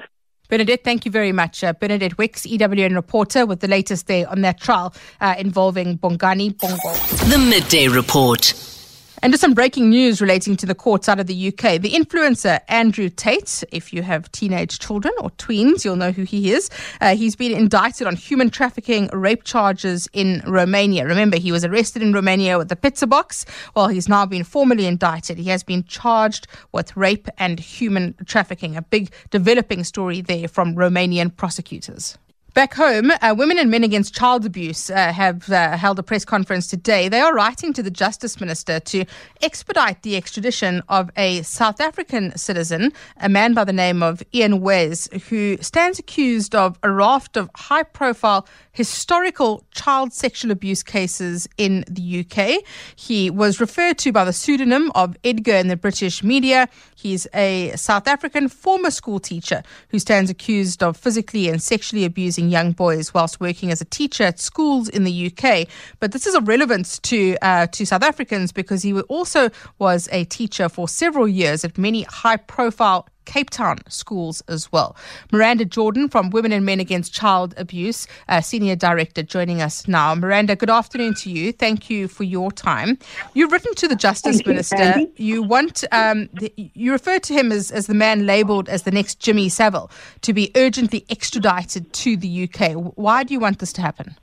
Bernadette, 0.50 0.84
thank 0.84 1.06
you 1.06 1.12
very 1.12 1.32
much. 1.32 1.64
Uh, 1.64 1.74
Bernadette 1.74 2.18
Wicks, 2.18 2.48
EWN 2.48 2.96
reporter, 2.96 3.46
with 3.46 3.60
the 3.60 3.68
latest 3.68 4.08
there 4.08 4.28
on 4.28 4.42
that 4.42 4.60
trial 4.60 4.96
uh, 5.22 5.36
involving 5.38 5.98
Bongani 6.00 6.58
Bongo. 6.58 6.94
The 7.30 7.38
Midday 7.38 7.88
Report. 7.88 8.79
And 9.22 9.34
just 9.34 9.42
some 9.42 9.54
breaking 9.54 9.90
news 9.90 10.22
relating 10.22 10.56
to 10.58 10.66
the 10.66 10.76
courts 10.76 11.10
out 11.10 11.20
of 11.20 11.28
the 11.28 11.48
UK. 11.50 11.82
The 11.82 11.92
influencer 11.92 12.62
Andrew 12.70 13.10
Tate, 13.10 13.66
if 13.72 13.92
you 13.92 14.02
have 14.02 14.32
teenage 14.32 14.80
children 14.80 15.14
or 15.20 15.30
tweens, 15.32 15.84
you'll 15.84 15.98
know 15.98 16.12
who 16.12 16.24
he 16.24 16.54
is. 16.54 16.70
Uh, 17.02 17.16
he's 17.16 17.36
been 17.36 17.52
indicted 17.52 18.08
on 18.08 18.16
human 18.16 18.50
trafficking, 18.50 19.10
rape 19.12 19.44
charges 19.44 20.08
in 20.14 20.42
Romania. 20.48 21.06
Remember, 21.06 21.38
he 21.38 21.52
was 21.52 21.66
arrested 21.66 22.02
in 22.02 22.14
Romania 22.14 22.58
with 22.58 22.70
the 22.70 22.78
pizza 22.78 23.08
box. 23.08 23.46
Well, 23.76 23.90
he's 23.90 24.08
now 24.08 24.26
been 24.26 24.46
formally 24.46 24.86
indicted. 24.86 25.38
He 25.38 25.50
has 25.50 25.64
been 25.64 25.84
charged 25.84 26.48
with 26.72 26.96
rape 26.96 27.28
and 27.38 27.60
human 27.60 28.16
trafficking. 28.26 28.78
A 28.78 28.82
big 28.82 29.12
developing 29.32 29.84
story 29.84 30.22
there 30.22 30.48
from 30.48 30.76
Romanian 30.76 31.36
prosecutors. 31.36 32.18
Back 32.60 32.74
home, 32.74 33.10
uh, 33.22 33.34
Women 33.38 33.58
and 33.58 33.72
Men 33.72 33.86
Against 33.86 34.14
Child 34.14 34.46
Abuse 34.46 34.90
uh, 34.90 35.14
have 35.14 35.50
uh, 35.50 35.78
held 35.78 35.98
a 35.98 36.04
press 36.04 36.26
conference 36.26 36.68
today. 36.68 37.08
They 37.08 37.22
are 37.22 37.34
writing 37.34 37.72
to 37.72 37.82
the 37.82 37.90
Justice 37.90 38.42
Minister 38.42 38.82
to 38.82 39.06
expedite 39.42 40.02
the 40.04 40.18
extradition 40.18 40.84
of 40.90 41.10
a 41.16 41.42
South 41.44 41.80
African 41.80 42.38
citizen, 42.38 42.92
a 43.16 43.30
man 43.30 43.54
by 43.54 43.64
the 43.64 43.72
name 43.72 44.04
of 44.04 44.22
Iain 44.36 44.60
Wares, 44.60 45.08
who 45.30 45.56
stands 45.62 46.00
accused 46.00 46.54
of 46.54 46.78
a 46.84 46.92
raft 46.92 47.38
of 47.38 47.50
high 47.56 47.84
profile 47.84 48.46
historical 48.74 49.66
child 49.72 50.12
sexual 50.14 50.52
abuse 50.52 50.84
cases 50.84 51.48
in 51.58 51.86
the 51.90 52.26
UK. 52.26 52.64
He 52.96 53.30
was 53.30 53.62
referred 53.62 53.98
to 54.00 54.12
by 54.12 54.26
the 54.26 54.34
pseudonym 54.34 54.92
of 54.96 55.16
Edgar 55.24 55.56
in 55.56 55.70
the 55.70 55.78
British 55.78 56.24
media. 56.24 56.68
He's 56.96 57.26
a 57.34 57.72
South 57.76 58.08
African 58.08 58.50
former 58.50 58.92
school 58.92 59.20
teacher 59.20 59.64
who 59.90 60.00
stands 60.00 60.30
accused 60.30 60.84
of 60.84 60.98
physically 60.98 61.48
and 61.48 61.62
sexually 61.62 62.04
abusing 62.04 62.49
young 62.50 62.72
boys 62.72 63.14
whilst 63.14 63.40
working 63.40 63.72
as 63.72 63.82
a 63.82 63.86
teacher 63.86 64.24
at 64.24 64.40
schools 64.40 64.90
in 64.90 65.04
the 65.04 65.28
UK. 65.32 65.68
But 66.00 66.12
this 66.12 66.28
is 66.28 66.36
of 66.36 66.48
relevance 66.48 67.00
to 67.00 67.38
uh, 67.42 67.68
to 67.68 67.86
South 67.86 68.04
Africans 68.04 68.52
because 68.52 68.82
he 68.82 68.94
also 69.02 69.50
was 69.78 70.10
a 70.12 70.26
teacher 70.26 70.70
for 70.70 70.88
several 70.88 71.28
years 71.28 71.64
at 71.64 71.78
many 71.78 72.04
high 72.04 72.38
profile 72.38 73.08
Cape 73.30 73.52
Town 73.52 73.78
schools 73.88 74.42
as 74.48 74.72
well. 74.72 74.96
Miranda 75.32 75.64
Jordan 75.64 76.10
from 76.10 76.32
Women 76.32 76.52
and 76.52 76.66
Men 76.66 76.80
Against 76.80 77.14
Child 77.14 77.54
Abuse, 77.58 78.08
uh, 78.28 78.42
Senior 78.42 78.76
Director, 78.76 79.22
joining 79.22 79.62
us 79.62 79.88
now. 79.88 80.16
Miranda, 80.16 80.56
good 80.56 80.72
afternoon 80.72 81.14
to 81.14 81.30
you. 81.30 81.52
Thank 81.52 81.92
you 81.92 82.08
for 82.08 82.24
your 82.24 82.52
time. 82.52 82.98
You've 83.36 83.52
written 83.52 83.76
to 83.76 83.88
the 83.88 83.96
Justice 83.96 84.38
Thank 84.38 84.48
Minister. 84.48 84.98
You, 84.98 85.12
you 85.18 85.44
want, 85.44 85.84
um, 85.92 86.28
the, 86.34 86.52
you 86.56 86.92
refer 86.92 87.20
to 87.20 87.34
him 87.36 87.52
as, 87.52 87.70
as 87.70 87.86
the 87.86 87.94
man 87.94 88.26
labelled 88.26 88.68
as 88.68 88.82
the 88.82 88.92
next 88.92 89.20
Jimmy 89.20 89.48
Savile 89.48 89.92
to 90.22 90.34
be 90.34 90.52
urgently 90.56 91.06
extradited 91.12 91.94
to 91.94 92.18
the 92.18 92.50
UK. 92.50 92.72
Why 92.96 93.24
do 93.24 93.36
you 93.36 93.40
want 93.40 93.60
this 93.60 93.72
to 93.74 93.82
happen? 93.84 94.16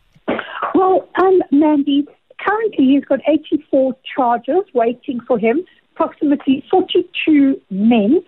Well, 0.75 1.09
um, 1.23 1.43
Mandy, 1.53 2.09
currently 2.45 2.87
he's 2.87 3.05
got 3.05 3.21
84 3.29 3.97
charges 4.17 4.65
waiting 4.75 5.21
for 5.21 5.39
him, 5.39 5.65
approximately 5.97 6.65
42 6.71 7.61
men 7.71 8.23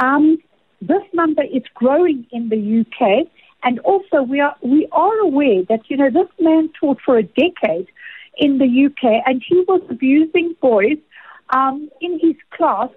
um, 0.00 0.38
this 0.80 1.02
number 1.12 1.42
is 1.42 1.62
growing 1.74 2.26
in 2.30 2.48
the 2.48 2.80
UK, 2.80 3.26
and 3.62 3.78
also 3.80 4.22
we 4.22 4.40
are 4.40 4.54
we 4.62 4.86
are 4.92 5.18
aware 5.20 5.62
that 5.68 5.80
you 5.88 5.96
know 5.96 6.10
this 6.10 6.28
man 6.38 6.70
taught 6.78 6.98
for 7.04 7.16
a 7.16 7.22
decade 7.22 7.88
in 8.36 8.58
the 8.58 8.86
UK, 8.86 9.22
and 9.26 9.42
he 9.46 9.64
was 9.66 9.80
abusing 9.88 10.54
boys 10.60 10.98
um, 11.50 11.88
in 12.00 12.18
his 12.20 12.36
class. 12.50 12.90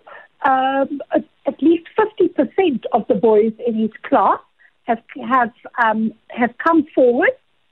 Um, 0.45 1.01
at, 1.15 1.61
least 1.61 1.87
50% 1.97 2.83
of 2.93 3.07
the 3.07 3.15
boys 3.15 3.53
in 3.65 3.73
his 3.73 3.89
class 4.03 4.39
have 4.83 5.01
have 5.27 5.51
um, 5.83 6.13
have 6.29 6.53
come 6.57 6.85
forward. 6.93 7.31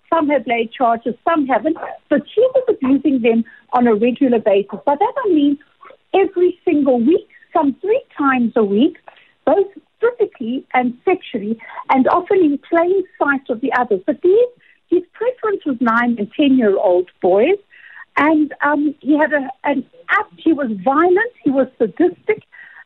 Some 0.09 0.29
have 0.29 0.47
laid 0.47 0.71
charges, 0.71 1.15
some 1.24 1.45
haven't. 1.45 1.77
But 2.09 2.21
he 2.33 2.41
was 2.55 2.63
abusing 2.69 3.21
them 3.21 3.43
on 3.74 3.85
a 3.88 3.95
regular 3.95 4.39
basis. 4.39 4.79
By 4.85 4.95
that 4.95 5.13
I 5.25 5.29
mean 5.29 5.59
every 6.15 6.60
single 6.65 7.00
week, 7.00 7.29
some 7.53 7.75
three 7.81 8.03
times 8.17 8.53
a 8.55 8.63
week, 8.63 8.98
both 9.45 9.67
physically 10.00 10.65
and 10.74 10.98
sexually, 11.05 11.57
and 11.89 12.07
often 12.07 12.39
in 12.39 12.60
plain 12.69 13.03
sight 13.19 13.50
of 13.50 13.62
the 13.62 13.72
others. 13.74 14.01
But 14.05 14.22
these, 14.22 14.48
his 14.89 15.03
preference 15.13 15.65
was 15.65 15.77
nine 15.79 16.15
and 16.19 16.31
ten 16.34 16.57
year 16.57 16.77
old 16.77 17.10
boys. 17.22 17.57
And 18.17 18.53
um, 18.63 18.95
he 19.01 19.17
had 19.17 19.34
a, 19.34 19.50
an 19.65 19.86
act, 20.10 20.34
he 20.38 20.53
was 20.53 20.72
violent, 20.84 21.34
he 21.43 21.50
was 21.50 21.67
sadistic. 21.77 22.43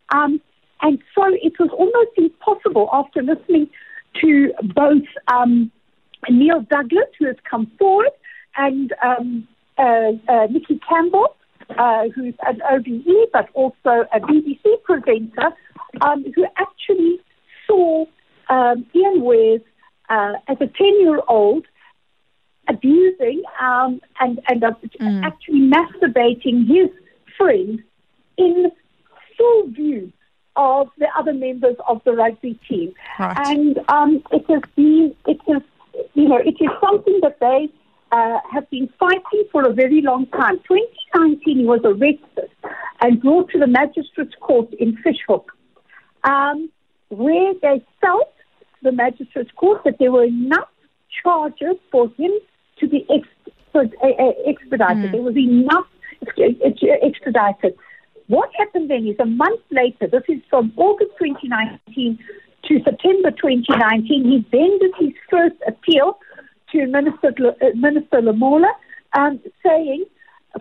Um, 0.10 0.42
and 0.82 1.00
so 1.14 1.24
it 1.28 1.54
was 1.60 1.70
almost 1.78 2.18
impossible 2.18 2.90
after 2.92 3.22
listening 3.22 3.70
to 4.22 4.52
both 4.76 5.04
um, 5.28 5.72
Neil 6.30 6.62
Douglas, 6.62 7.10
who 7.20 7.28
has 7.28 7.36
come 7.50 7.72
forward, 7.78 8.10
and 8.58 8.94
um, 9.04 9.48
uh, 9.78 10.12
uh, 10.28 10.48
Nicky 10.50 10.80
Campbell, 10.88 11.36
uh, 11.78 12.10
who's 12.16 12.34
an 12.46 12.62
OBE 12.72 13.30
but 13.32 13.50
also 13.54 14.06
a 14.14 14.20
BBC 14.20 14.84
presenter, 14.84 15.56
um, 16.02 16.26
who 16.36 16.46
actually 16.58 17.20
saw 17.68 18.06
um, 18.50 18.86
Iain 18.96 19.22
Wares 19.22 19.62
uh, 20.10 20.34
as 20.48 20.58
a 20.60 20.68
10 20.68 21.02
year 21.02 21.22
old 21.28 21.66
abusing 22.68 23.44
um, 23.62 24.00
and, 24.20 24.40
and 24.48 24.64
uh, 24.64 24.72
mm. 25.00 25.24
actually 25.24 25.62
masturbating 25.62 26.68
his 26.68 26.90
friend 27.38 27.82
in 28.38 28.72
full 29.38 29.68
view 29.68 30.12
of 30.56 30.90
the 30.98 31.08
other 31.18 31.34
members 31.34 31.76
of 31.88 32.02
the 32.04 32.12
rugby 32.12 32.60
team. 32.68 32.94
Right. 33.18 33.48
And 33.48 33.80
um, 33.88 34.24
it 34.32 34.46
has 34.50 34.62
been, 34.76 35.16
it 35.26 35.40
has, 35.48 35.62
you 36.14 36.28
know, 36.28 36.38
it 36.38 36.56
is 36.60 36.70
something 36.82 37.20
that 37.22 37.40
they 37.40 37.70
uh, 38.12 38.40
have 38.52 38.70
been 38.70 38.90
fighting 39.00 39.44
for 39.52 39.68
a 39.68 39.74
very 39.74 40.02
long 40.02 40.26
time. 40.28 40.58
2019, 40.68 41.60
he 41.60 41.66
was 41.66 41.82
arrested 41.84 42.50
and 43.02 43.22
brought 43.22 43.50
to 43.52 43.60
the 43.60 43.68
magistrates' 43.68 44.36
court 44.40 44.72
in 44.74 44.98
Fish 44.98 45.20
Hoek, 45.28 45.52
um, 46.24 46.70
where 47.10 47.54
they 47.62 47.84
felt, 48.02 48.34
the 48.82 48.92
magistrates' 48.92 49.52
court, 49.56 49.84
that 49.86 49.98
there 50.00 50.12
were 50.12 50.26
enough 50.26 50.70
charges 51.24 51.76
for 51.92 52.10
him 52.18 52.32
to 52.80 52.88
be 52.88 53.06
ex- 53.10 53.54
uh, 53.76 53.80
uh, 53.80 54.32
expedited. 54.46 55.06
Mm. 55.06 55.12
There 55.12 55.22
was 55.22 55.38
enough 55.38 55.88
extradited. 56.22 57.78
What 58.28 58.50
happened 58.58 58.90
then 58.90 59.08
is 59.08 59.16
a 59.20 59.26
month 59.26 59.62
later, 59.72 60.08
this 60.08 60.24
is 60.28 60.42
from 60.50 60.72
August 60.78 61.12
2019 61.20 62.20
to 62.66 62.84
September 62.84 63.32
2019, 63.32 64.24
he 64.24 64.46
then 64.52 64.80
did 64.80 64.94
his 65.00 65.14
first 65.30 65.56
appeal 65.68 66.20
to 66.72 66.88
Minister, 66.88 67.34
uh, 67.40 67.66
Minister 67.76 68.22
Lamola, 68.22 68.72
um, 69.18 69.40
saying, 69.64 70.06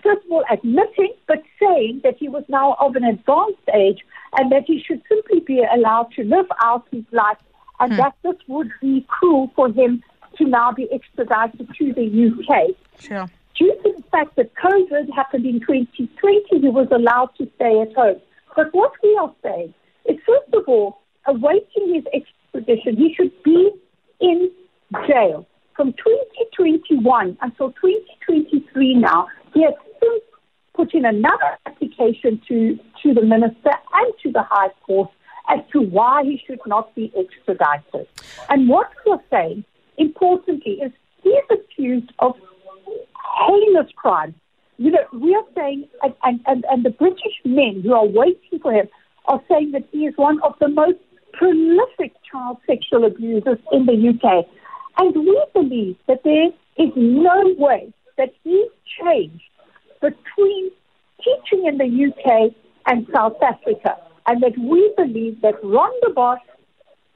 first 0.02 0.24
of 0.24 0.32
all, 0.32 0.44
admitting, 0.50 1.14
but 1.26 1.42
saying 1.60 2.00
that 2.04 2.16
he 2.18 2.28
was 2.28 2.44
now 2.48 2.76
of 2.80 2.96
an 2.96 3.04
advanced 3.04 3.68
age 3.74 4.04
and 4.36 4.50
that 4.52 4.64
he 4.66 4.82
should 4.82 5.02
simply 5.08 5.40
be 5.40 5.64
allowed 5.74 6.10
to 6.16 6.24
live 6.24 6.46
out 6.62 6.86
his 6.90 7.04
life 7.12 7.38
and 7.80 7.92
hmm. 7.92 7.98
that 7.98 8.14
this 8.22 8.36
would 8.46 8.70
be 8.80 9.06
cruel 9.08 9.50
for 9.54 9.68
him 9.70 10.02
to 10.36 10.44
now 10.44 10.72
be 10.72 10.88
extradited 10.92 11.68
to 11.78 11.92
the 11.92 12.32
UK. 12.32 12.74
Sure. 13.00 13.28
Due 13.56 13.74
to 13.82 13.92
the 13.96 14.02
fact 14.10 14.36
that 14.36 14.54
COVID 14.54 15.12
happened 15.14 15.44
in 15.44 15.60
2020, 15.60 16.60
he 16.60 16.68
was 16.68 16.86
allowed 16.92 17.30
to 17.38 17.48
stay 17.56 17.80
at 17.80 17.92
home. 17.94 18.20
But 18.54 18.72
what 18.72 18.92
we 19.02 19.16
are 19.20 19.32
saying 19.42 19.74
is, 20.04 20.16
first 20.26 20.54
of 20.54 20.64
all, 20.68 21.00
awaiting 21.26 21.94
his 21.94 22.04
extradition, 22.12 22.96
he 22.96 23.14
should 23.14 23.32
be 23.42 23.70
in 24.20 24.50
jail. 25.06 25.46
From 25.78 25.92
2021 25.92 27.38
until 27.40 27.68
2023 27.68 28.94
now, 28.94 29.28
he 29.54 29.62
has 29.62 29.74
since 30.00 30.24
put 30.74 30.92
in 30.92 31.04
another 31.04 31.56
application 31.66 32.42
to, 32.48 32.76
to 33.00 33.14
the 33.14 33.22
minister 33.22 33.70
and 33.92 34.12
to 34.24 34.32
the 34.32 34.42
High 34.42 34.70
Court 34.84 35.08
as 35.48 35.60
to 35.72 35.80
why 35.80 36.24
he 36.24 36.42
should 36.44 36.58
not 36.66 36.92
be 36.96 37.12
extradited. 37.16 38.08
And 38.48 38.68
what 38.68 38.90
we're 39.06 39.22
saying, 39.30 39.62
importantly, 39.98 40.80
is 40.82 40.90
he 41.22 41.28
is 41.28 41.44
accused 41.48 42.10
of 42.18 42.34
heinous 43.46 43.86
crimes. 43.94 44.34
You 44.78 44.90
know, 44.90 45.04
we 45.12 45.32
are 45.36 45.46
saying, 45.54 45.86
and, 46.24 46.40
and, 46.48 46.64
and 46.68 46.84
the 46.84 46.90
British 46.90 47.38
men 47.44 47.82
who 47.84 47.94
are 47.94 48.04
waiting 48.04 48.58
for 48.60 48.72
him 48.72 48.88
are 49.26 49.40
saying 49.48 49.70
that 49.72 49.84
he 49.92 50.06
is 50.06 50.14
one 50.16 50.42
of 50.42 50.56
the 50.58 50.66
most 50.66 50.98
prolific 51.34 52.14
child 52.28 52.56
sexual 52.66 53.04
abusers 53.04 53.58
in 53.70 53.86
the 53.86 54.08
UK. 54.08 54.44
And 54.98 55.14
we 55.14 55.44
believe 55.54 55.96
that 56.08 56.22
there 56.24 56.48
is 56.76 56.92
no 56.96 57.54
way 57.56 57.92
that 58.16 58.30
he 58.42 58.68
changed 59.00 59.42
between 60.00 60.70
teaching 61.22 61.66
in 61.66 61.78
the 61.78 61.84
UK 61.84 62.52
and 62.86 63.06
South 63.14 63.36
Africa. 63.42 63.96
And 64.26 64.42
that 64.42 64.58
we 64.58 64.92
believe 64.96 65.40
that 65.40 65.54
Rondebosch, 65.62 66.40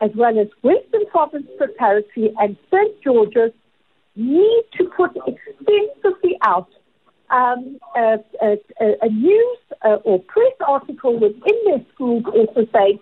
as 0.00 0.10
well 0.14 0.38
as 0.38 0.46
Western 0.62 1.06
Province 1.06 1.46
Preparatory 1.58 2.32
and 2.38 2.56
St. 2.70 3.02
George's, 3.02 3.52
need 4.14 4.62
to 4.78 4.84
put 4.96 5.10
extensively 5.26 6.38
out 6.42 6.68
um, 7.30 7.78
a, 7.96 8.18
a, 8.42 8.58
a, 9.00 9.08
news 9.08 9.58
uh, 9.82 9.96
or 10.04 10.18
press 10.20 10.52
article 10.66 11.14
within 11.14 11.58
their 11.64 11.80
schools 11.94 12.24
also 12.26 12.66
saying 12.74 12.98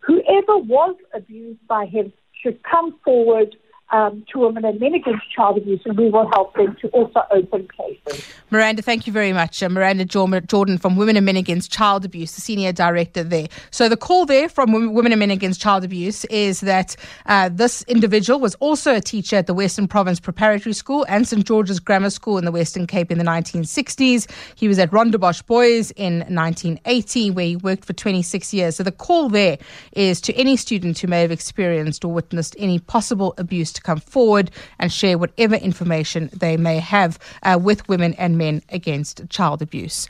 whoever 0.00 0.58
was 0.58 0.96
abused 1.14 1.64
by 1.68 1.86
him 1.86 2.12
should 2.42 2.60
come 2.64 2.98
forward 3.04 3.54
um, 3.90 4.24
to 4.32 4.40
women 4.40 4.64
and 4.64 4.78
men 4.80 4.94
against 4.94 5.30
child 5.34 5.58
abuse, 5.58 5.80
and 5.84 5.96
we 5.96 6.10
will 6.10 6.28
help 6.28 6.54
them 6.54 6.76
to 6.80 6.88
also 6.88 7.22
open 7.30 7.68
cases. 7.76 8.24
Miranda, 8.50 8.82
thank 8.82 9.06
you 9.06 9.12
very 9.12 9.32
much. 9.32 9.62
Uh, 9.62 9.68
Miranda 9.68 10.04
Jordan 10.04 10.78
from 10.78 10.96
Women 10.96 11.16
and 11.16 11.24
Men 11.24 11.36
Against 11.36 11.70
Child 11.70 12.04
Abuse, 12.04 12.34
the 12.34 12.40
senior 12.40 12.72
director 12.72 13.22
there. 13.22 13.48
So 13.70 13.88
the 13.88 13.96
call 13.96 14.26
there 14.26 14.48
from 14.48 14.72
Women 14.94 15.12
and 15.12 15.18
Men 15.20 15.30
Against 15.30 15.60
Child 15.60 15.84
Abuse 15.84 16.24
is 16.26 16.60
that 16.60 16.96
uh, 17.26 17.48
this 17.48 17.82
individual 17.84 18.40
was 18.40 18.54
also 18.56 18.94
a 18.94 19.00
teacher 19.00 19.36
at 19.36 19.46
the 19.46 19.54
Western 19.54 19.88
Province 19.88 20.20
Preparatory 20.20 20.72
School 20.72 21.06
and 21.08 21.26
St 21.26 21.46
George's 21.46 21.80
Grammar 21.80 22.10
School 22.10 22.38
in 22.38 22.44
the 22.44 22.52
Western 22.52 22.86
Cape 22.86 23.10
in 23.10 23.18
the 23.18 23.24
1960s. 23.24 24.30
He 24.54 24.68
was 24.68 24.78
at 24.78 24.90
Rondebosch 24.90 25.46
Boys 25.46 25.90
in 25.92 26.18
1980, 26.20 27.30
where 27.30 27.46
he 27.46 27.56
worked 27.56 27.84
for 27.84 27.92
26 27.92 28.52
years. 28.52 28.76
So 28.76 28.82
the 28.82 28.92
call 28.92 29.28
there 29.28 29.58
is 29.92 30.20
to 30.22 30.34
any 30.34 30.56
student 30.56 30.98
who 30.98 31.06
may 31.06 31.22
have 31.22 31.30
experienced 31.30 32.04
or 32.04 32.12
witnessed 32.12 32.54
any 32.58 32.78
possible 32.78 33.34
abuse 33.38 33.77
to 33.78 33.82
come 33.82 34.00
forward 34.00 34.50
and 34.78 34.92
share 34.92 35.16
whatever 35.16 35.54
information 35.54 36.28
they 36.32 36.56
may 36.56 36.78
have 36.78 37.18
uh, 37.42 37.58
with 37.60 37.88
women 37.88 38.14
and 38.14 38.36
men 38.36 38.62
against 38.68 39.28
child 39.30 39.62
abuse. 39.62 40.08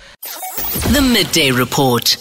The 0.92 1.00
Midday 1.00 1.52
Report. 1.52 2.16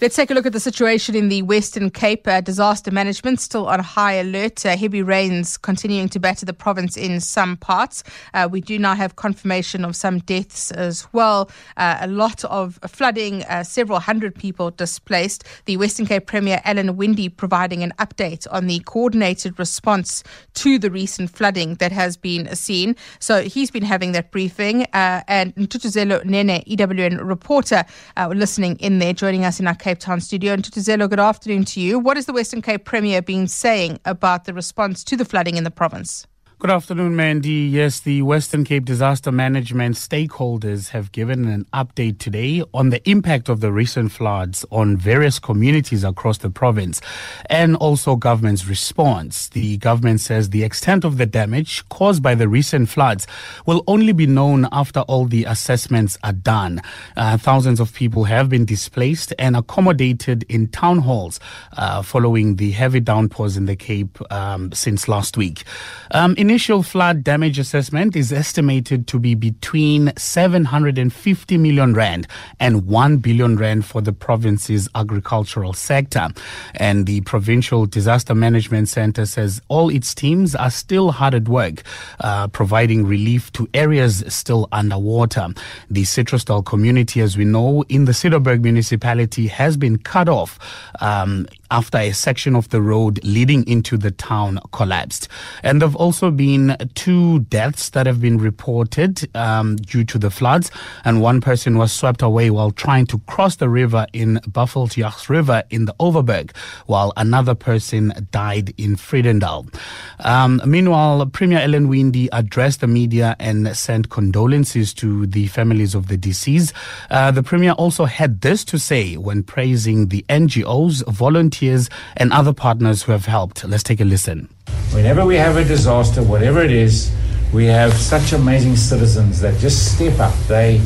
Let's 0.00 0.16
take 0.16 0.30
a 0.30 0.34
look 0.34 0.46
at 0.46 0.54
the 0.54 0.60
situation 0.60 1.14
in 1.14 1.28
the 1.28 1.42
Western 1.42 1.90
Cape. 1.90 2.26
Uh, 2.26 2.40
disaster 2.40 2.90
management 2.90 3.38
still 3.38 3.66
on 3.66 3.80
high 3.80 4.14
alert. 4.14 4.64
Uh, 4.64 4.74
heavy 4.74 5.02
rains 5.02 5.58
continuing 5.58 6.08
to 6.08 6.18
batter 6.18 6.46
the 6.46 6.54
province 6.54 6.96
in 6.96 7.20
some 7.20 7.58
parts. 7.58 8.02
Uh, 8.32 8.48
we 8.50 8.62
do 8.62 8.78
now 8.78 8.94
have 8.94 9.16
confirmation 9.16 9.84
of 9.84 9.94
some 9.94 10.20
deaths 10.20 10.70
as 10.70 11.06
well. 11.12 11.50
Uh, 11.76 11.98
a 12.00 12.06
lot 12.06 12.42
of 12.46 12.78
flooding, 12.88 13.44
uh, 13.44 13.62
several 13.62 13.98
hundred 13.98 14.34
people 14.34 14.70
displaced. 14.70 15.44
The 15.66 15.76
Western 15.76 16.06
Cape 16.06 16.24
Premier 16.24 16.62
Alan 16.64 16.96
Winde 16.96 17.36
providing 17.36 17.82
an 17.82 17.92
update 17.98 18.46
on 18.50 18.68
the 18.68 18.78
coordinated 18.86 19.58
response 19.58 20.24
to 20.54 20.78
the 20.78 20.90
recent 20.90 21.28
flooding 21.28 21.74
that 21.74 21.92
has 21.92 22.16
been 22.16 22.56
seen. 22.56 22.96
So 23.18 23.42
he's 23.42 23.70
been 23.70 23.84
having 23.84 24.12
that 24.12 24.30
briefing. 24.30 24.84
Uh, 24.94 25.20
and 25.28 25.54
Ntutuzelo 25.56 26.24
Nene, 26.24 26.64
EWN 26.66 27.22
reporter, 27.22 27.84
listening 28.30 28.76
in 28.76 28.98
there, 28.98 29.12
joining 29.12 29.44
us 29.44 29.60
in 29.60 29.66
our 29.66 29.74
Cape 29.90 29.98
Town 29.98 30.20
studio. 30.20 30.54
Ntutuzelo, 30.54 31.10
good 31.10 31.18
afternoon 31.18 31.64
to 31.64 31.80
you. 31.80 31.98
What 31.98 32.16
has 32.16 32.26
the 32.26 32.32
Western 32.32 32.62
Cape 32.62 32.84
Premier 32.84 33.20
been 33.20 33.48
saying 33.48 33.98
about 34.04 34.44
the 34.44 34.54
response 34.54 35.02
to 35.02 35.16
the 35.16 35.24
flooding 35.24 35.56
in 35.56 35.64
the 35.64 35.70
province? 35.72 36.28
Good 36.60 36.70
afternoon, 36.70 37.16
Mandy. 37.16 37.70
Yes, 37.72 38.00
the 38.00 38.20
Western 38.20 38.64
Cape 38.64 38.84
disaster 38.84 39.32
management 39.32 39.96
stakeholders 39.96 40.90
have 40.90 41.10
given 41.10 41.48
an 41.48 41.64
update 41.72 42.18
today 42.18 42.62
on 42.74 42.90
the 42.90 43.00
impact 43.08 43.48
of 43.48 43.60
the 43.60 43.72
recent 43.72 44.12
floods 44.12 44.66
on 44.70 44.98
various 44.98 45.38
communities 45.38 46.04
across 46.04 46.36
the 46.36 46.50
province 46.50 47.00
and 47.46 47.76
also 47.76 48.14
government's 48.14 48.66
response. 48.66 49.48
The 49.48 49.78
government 49.78 50.20
says 50.20 50.50
the 50.50 50.62
extent 50.62 51.02
of 51.02 51.16
the 51.16 51.24
damage 51.24 51.82
caused 51.88 52.22
by 52.22 52.34
the 52.34 52.46
recent 52.46 52.90
floods 52.90 53.26
will 53.64 53.82
only 53.86 54.12
be 54.12 54.26
known 54.26 54.68
after 54.70 55.00
all 55.00 55.24
the 55.24 55.44
assessments 55.44 56.18
are 56.22 56.34
done. 56.34 56.82
Uh, 57.16 57.38
thousands 57.38 57.80
of 57.80 57.94
people 57.94 58.24
have 58.24 58.50
been 58.50 58.66
displaced 58.66 59.32
and 59.38 59.56
accommodated 59.56 60.44
in 60.50 60.66
town 60.66 60.98
halls 60.98 61.40
uh, 61.78 62.02
following 62.02 62.56
the 62.56 62.72
heavy 62.72 63.00
downpours 63.00 63.56
in 63.56 63.64
the 63.64 63.76
Cape 63.76 64.18
um, 64.30 64.70
since 64.72 65.08
last 65.08 65.38
week. 65.38 65.64
Um, 66.10 66.34
in 66.36 66.49
initial 66.50 66.82
flood 66.82 67.22
damage 67.22 67.60
assessment 67.60 68.16
is 68.16 68.32
estimated 68.32 69.06
to 69.06 69.20
be 69.20 69.36
between 69.36 70.12
750 70.16 71.56
million 71.56 71.94
rand 71.94 72.26
and 72.58 72.88
1 72.88 73.18
billion 73.18 73.56
rand 73.56 73.84
for 73.84 74.00
the 74.00 74.12
province's 74.12 74.88
agricultural 74.96 75.72
sector. 75.72 76.26
And 76.74 77.06
the 77.06 77.20
Provincial 77.20 77.86
Disaster 77.86 78.34
Management 78.34 78.88
Center 78.88 79.26
says 79.26 79.62
all 79.68 79.90
its 79.90 80.12
teams 80.12 80.56
are 80.56 80.72
still 80.72 81.12
hard 81.12 81.34
at 81.34 81.48
work, 81.48 81.84
uh, 82.18 82.48
providing 82.48 83.06
relief 83.06 83.52
to 83.52 83.68
areas 83.72 84.24
still 84.26 84.66
underwater. 84.72 85.50
The 85.88 86.02
Citrusdal 86.02 86.66
community, 86.66 87.20
as 87.20 87.36
we 87.36 87.44
know, 87.44 87.84
in 87.88 88.06
the 88.06 88.12
Cederberg 88.12 88.60
municipality 88.62 89.46
has 89.46 89.76
been 89.76 89.98
cut 89.98 90.28
off 90.28 90.58
um, 91.00 91.46
after 91.70 91.98
a 91.98 92.12
section 92.12 92.56
of 92.56 92.68
the 92.70 92.82
road 92.82 93.22
leading 93.24 93.66
into 93.66 93.96
the 93.96 94.10
town 94.10 94.58
collapsed. 94.72 95.28
And 95.62 95.80
there 95.80 95.88
have 95.88 95.96
also 95.96 96.30
been 96.30 96.76
two 96.94 97.40
deaths 97.40 97.90
that 97.90 98.06
have 98.06 98.20
been 98.20 98.38
reported 98.38 99.34
um, 99.36 99.76
due 99.76 100.04
to 100.04 100.18
the 100.18 100.30
floods, 100.30 100.70
and 101.04 101.22
one 101.22 101.40
person 101.40 101.78
was 101.78 101.92
swept 101.92 102.22
away 102.22 102.50
while 102.50 102.70
trying 102.70 103.06
to 103.06 103.18
cross 103.20 103.56
the 103.56 103.68
river 103.68 104.06
in 104.12 104.40
Buffeljags 104.48 105.28
River 105.28 105.62
in 105.70 105.84
the 105.84 105.94
Overberg, 106.00 106.54
while 106.86 107.12
another 107.16 107.54
person 107.54 108.12
died 108.30 108.74
in 108.76 108.96
Vredendal. 108.96 109.72
Um, 110.20 110.60
meanwhile, 110.66 111.24
Premier 111.26 111.58
Alan 111.58 111.88
Winde 111.88 112.28
addressed 112.32 112.80
the 112.80 112.86
media 112.86 113.36
and 113.38 113.76
sent 113.76 114.10
condolences 114.10 114.92
to 114.94 115.26
the 115.26 115.46
families 115.46 115.94
of 115.94 116.08
the 116.08 116.16
deceased. 116.16 116.72
Uh, 117.10 117.30
the 117.30 117.42
Premier 117.42 117.72
also 117.72 118.04
had 118.04 118.40
this 118.40 118.64
to 118.64 118.78
say 118.78 119.16
when 119.16 119.42
praising 119.42 120.08
the 120.08 120.24
NGOs, 120.28 121.06
volunteers, 121.12 121.59
and 121.62 122.32
other 122.32 122.52
partners 122.52 123.02
who 123.02 123.12
have 123.12 123.26
helped. 123.26 123.64
Let's 123.64 123.82
take 123.82 124.00
a 124.00 124.04
listen. 124.04 124.48
Whenever 124.92 125.24
we 125.24 125.36
have 125.36 125.56
a 125.56 125.64
disaster, 125.64 126.22
whatever 126.22 126.60
it 126.62 126.72
is, 126.72 127.12
we 127.52 127.66
have 127.66 127.92
such 127.94 128.32
amazing 128.32 128.76
citizens 128.76 129.40
that 129.40 129.58
just 129.58 129.94
step 129.94 130.18
up. 130.20 130.34
They 130.46 130.80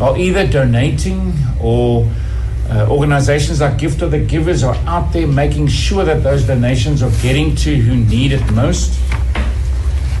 are 0.00 0.16
either 0.18 0.46
donating 0.46 1.32
or 1.60 2.10
uh, 2.70 2.86
organizations 2.90 3.60
like 3.60 3.78
Gift 3.78 4.02
of 4.02 4.10
the 4.10 4.18
Givers 4.18 4.62
are 4.62 4.74
out 4.86 5.12
there 5.12 5.26
making 5.26 5.68
sure 5.68 6.04
that 6.04 6.22
those 6.22 6.46
donations 6.46 7.02
are 7.02 7.10
getting 7.22 7.54
to 7.56 7.74
who 7.76 7.96
need 7.96 8.32
it 8.32 8.52
most. 8.52 9.00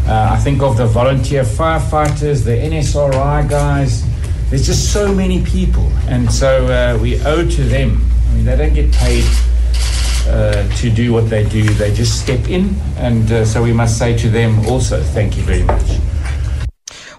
Uh, 0.06 0.30
I 0.32 0.38
think 0.38 0.62
of 0.62 0.78
the 0.78 0.86
volunteer 0.86 1.42
firefighters, 1.42 2.44
the 2.44 2.52
NSRI 2.52 3.48
guys. 3.48 4.02
There's 4.48 4.64
just 4.64 4.92
so 4.92 5.14
many 5.14 5.44
people, 5.44 5.86
and 6.06 6.32
so 6.32 6.66
uh, 6.66 6.98
we 7.02 7.20
owe 7.26 7.46
to 7.46 7.64
them. 7.64 8.02
I 8.30 8.34
mean, 8.34 8.44
they 8.46 8.56
don't 8.56 8.72
get 8.72 8.90
paid 8.92 9.24
uh, 10.28 10.68
to 10.76 10.90
do 10.90 11.12
what 11.12 11.28
they 11.30 11.48
do. 11.48 11.64
They 11.64 11.92
just 11.92 12.20
step 12.20 12.48
in, 12.48 12.74
and 12.96 13.30
uh, 13.30 13.44
so 13.44 13.62
we 13.62 13.72
must 13.72 13.98
say 13.98 14.16
to 14.18 14.28
them 14.28 14.58
also, 14.66 15.02
thank 15.02 15.36
you 15.36 15.42
very 15.42 15.64
much. 15.64 15.98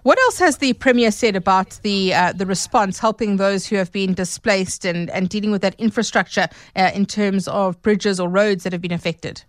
What 0.04 0.18
else 0.18 0.40
has 0.40 0.58
the 0.58 0.74
Premier 0.74 1.12
said 1.12 1.36
about 1.36 1.80
the 1.84 2.14
uh, 2.14 2.32
the 2.32 2.46
response, 2.46 3.00
helping 3.00 3.38
those 3.38 3.68
who 3.68 3.76
have 3.76 3.92
been 3.92 4.14
displaced 4.14 4.86
and, 4.86 5.10
and 5.10 5.28
dealing 5.28 5.52
with 5.52 5.62
that 5.62 5.76
infrastructure 5.78 6.48
uh, 6.76 6.92
in 6.94 7.06
terms 7.06 7.48
of 7.48 7.82
bridges 7.82 8.20
or 8.20 8.30
roads 8.30 8.64
that 8.64 8.72
have 8.72 8.82
been 8.82 8.94
affected? 8.94 9.44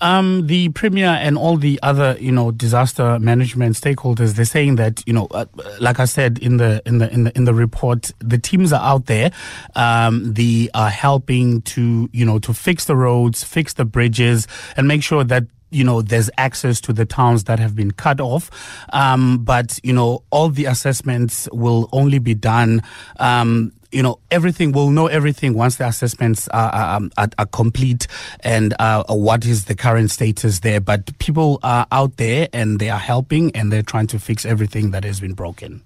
Um, 0.00 0.46
the 0.46 0.68
premier 0.70 1.08
and 1.08 1.36
all 1.38 1.56
the 1.56 1.78
other, 1.82 2.16
you 2.20 2.32
know, 2.32 2.50
disaster 2.50 3.18
management 3.18 3.76
stakeholders, 3.76 4.34
they're 4.34 4.44
saying 4.44 4.76
that, 4.76 5.02
you 5.06 5.12
know, 5.12 5.26
uh, 5.30 5.46
like 5.80 6.00
I 6.00 6.04
said 6.04 6.38
in 6.38 6.56
the 6.56 6.82
in 6.86 6.98
the 6.98 7.12
in 7.12 7.24
the 7.24 7.36
in 7.36 7.44
the 7.44 7.54
report, 7.54 8.12
the 8.18 8.38
teams 8.38 8.72
are 8.72 8.82
out 8.82 9.06
there. 9.06 9.30
Um, 9.74 10.34
they 10.34 10.68
are 10.74 10.90
helping 10.90 11.62
to, 11.62 12.08
you 12.12 12.24
know, 12.24 12.38
to 12.40 12.54
fix 12.54 12.86
the 12.86 12.96
roads, 12.96 13.44
fix 13.44 13.74
the 13.74 13.84
bridges, 13.84 14.46
and 14.76 14.88
make 14.88 15.02
sure 15.02 15.24
that 15.24 15.44
you 15.74 15.82
know, 15.82 16.00
there's 16.02 16.30
access 16.38 16.80
to 16.82 16.92
the 16.92 17.04
towns 17.04 17.44
that 17.44 17.58
have 17.58 17.74
been 17.74 17.90
cut 17.90 18.20
off. 18.20 18.48
Um, 18.92 19.38
but, 19.38 19.80
you 19.82 19.92
know, 19.92 20.22
all 20.30 20.48
the 20.48 20.66
assessments 20.66 21.48
will 21.52 21.88
only 21.92 22.20
be 22.20 22.34
done, 22.34 22.82
um, 23.18 23.72
you 23.94 24.02
know, 24.02 24.18
everything, 24.30 24.72
we'll 24.72 24.90
know 24.90 25.06
everything 25.06 25.54
once 25.54 25.76
the 25.76 25.86
assessments 25.86 26.48
are, 26.48 26.70
are, 26.70 26.96
um, 26.96 27.10
are, 27.16 27.28
are 27.38 27.46
complete 27.46 28.06
and 28.40 28.74
uh, 28.80 29.04
what 29.08 29.46
is 29.46 29.66
the 29.66 29.74
current 29.74 30.10
status 30.10 30.60
there. 30.60 30.80
But 30.80 31.16
people 31.18 31.60
are 31.62 31.86
out 31.92 32.16
there 32.16 32.48
and 32.52 32.80
they 32.80 32.90
are 32.90 32.98
helping 32.98 33.54
and 33.54 33.72
they're 33.72 33.82
trying 33.82 34.08
to 34.08 34.18
fix 34.18 34.44
everything 34.44 34.90
that 34.90 35.04
has 35.04 35.20
been 35.20 35.34
broken. 35.34 35.82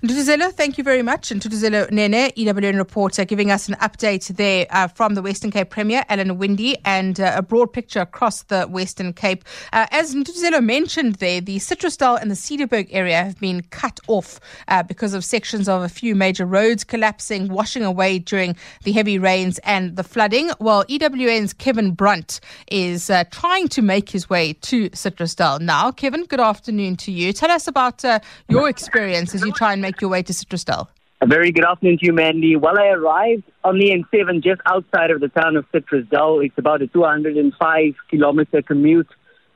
Ntutuzelo, 0.00 0.52
thank 0.52 0.78
you 0.78 0.84
very 0.84 1.02
much. 1.02 1.32
And 1.32 1.42
Ntutuzelo 1.42 1.90
Nene, 1.90 2.30
EWN 2.36 2.76
reporter, 2.76 3.24
giving 3.24 3.50
us 3.50 3.68
an 3.68 3.74
update 3.80 4.28
there 4.36 4.64
uh, 4.70 4.86
from 4.86 5.16
the 5.16 5.22
Western 5.22 5.50
Cape 5.50 5.70
Premier, 5.70 6.04
Alan 6.08 6.38
Winde, 6.38 6.76
and 6.84 7.18
uh, 7.18 7.32
a 7.34 7.42
broad 7.42 7.72
picture 7.72 7.98
across 7.98 8.44
the 8.44 8.66
Western 8.66 9.12
Cape. 9.12 9.44
Uh, 9.72 9.86
as 9.90 10.14
Ntutuzelo 10.14 10.62
mentioned 10.62 11.16
there, 11.16 11.40
the 11.40 11.56
Citrusdal 11.56 12.22
and 12.22 12.30
the 12.30 12.36
Cederberg 12.36 12.86
area 12.92 13.24
have 13.24 13.40
been 13.40 13.60
cut 13.70 13.98
off 14.06 14.38
uh, 14.68 14.84
because 14.84 15.14
of 15.14 15.24
sections 15.24 15.68
of 15.68 15.82
a 15.82 15.88
few 15.88 16.14
major 16.14 16.46
roads 16.46 16.84
collapsing, 16.84 17.48
washing 17.48 17.82
away 17.82 18.20
during 18.20 18.54
the 18.84 18.92
heavy 18.92 19.18
rains 19.18 19.58
and 19.64 19.96
the 19.96 20.04
flooding. 20.04 20.50
While 20.58 20.84
EWN's 20.84 21.52
Kevin 21.52 21.90
Brunt 21.90 22.38
is 22.70 23.10
uh, 23.10 23.24
trying 23.32 23.66
to 23.70 23.82
make 23.82 24.10
his 24.10 24.30
way 24.30 24.52
to 24.52 24.90
Citrusdal 24.90 25.60
now. 25.60 25.90
Kevin, 25.90 26.24
good 26.24 26.38
afternoon 26.38 26.96
to 26.98 27.10
you. 27.10 27.32
Tell 27.32 27.50
us 27.50 27.66
about 27.66 28.04
uh, 28.04 28.20
your 28.48 28.68
experience 28.68 29.34
as 29.34 29.42
you 29.42 29.50
try 29.50 29.72
and 29.72 29.82
make 29.82 29.87
make 29.88 30.00
your 30.02 30.10
way 30.10 30.22
to 30.22 30.32
Citrusdal? 30.32 30.86
A 31.20 31.26
very 31.26 31.50
good 31.50 31.64
afternoon 31.64 31.98
to 31.98 32.06
you, 32.06 32.12
Mandy. 32.12 32.54
Well, 32.56 32.78
I 32.78 32.88
arrived 32.88 33.44
on 33.64 33.78
the 33.78 33.88
N7 33.90 34.44
just 34.44 34.60
outside 34.66 35.10
of 35.10 35.20
the 35.20 35.28
town 35.28 35.56
of 35.56 35.64
Citrusdal. 35.72 36.44
It's 36.44 36.58
about 36.58 36.82
a 36.82 36.86
205 36.86 37.94
kilometer 38.10 38.62
commute 38.62 39.08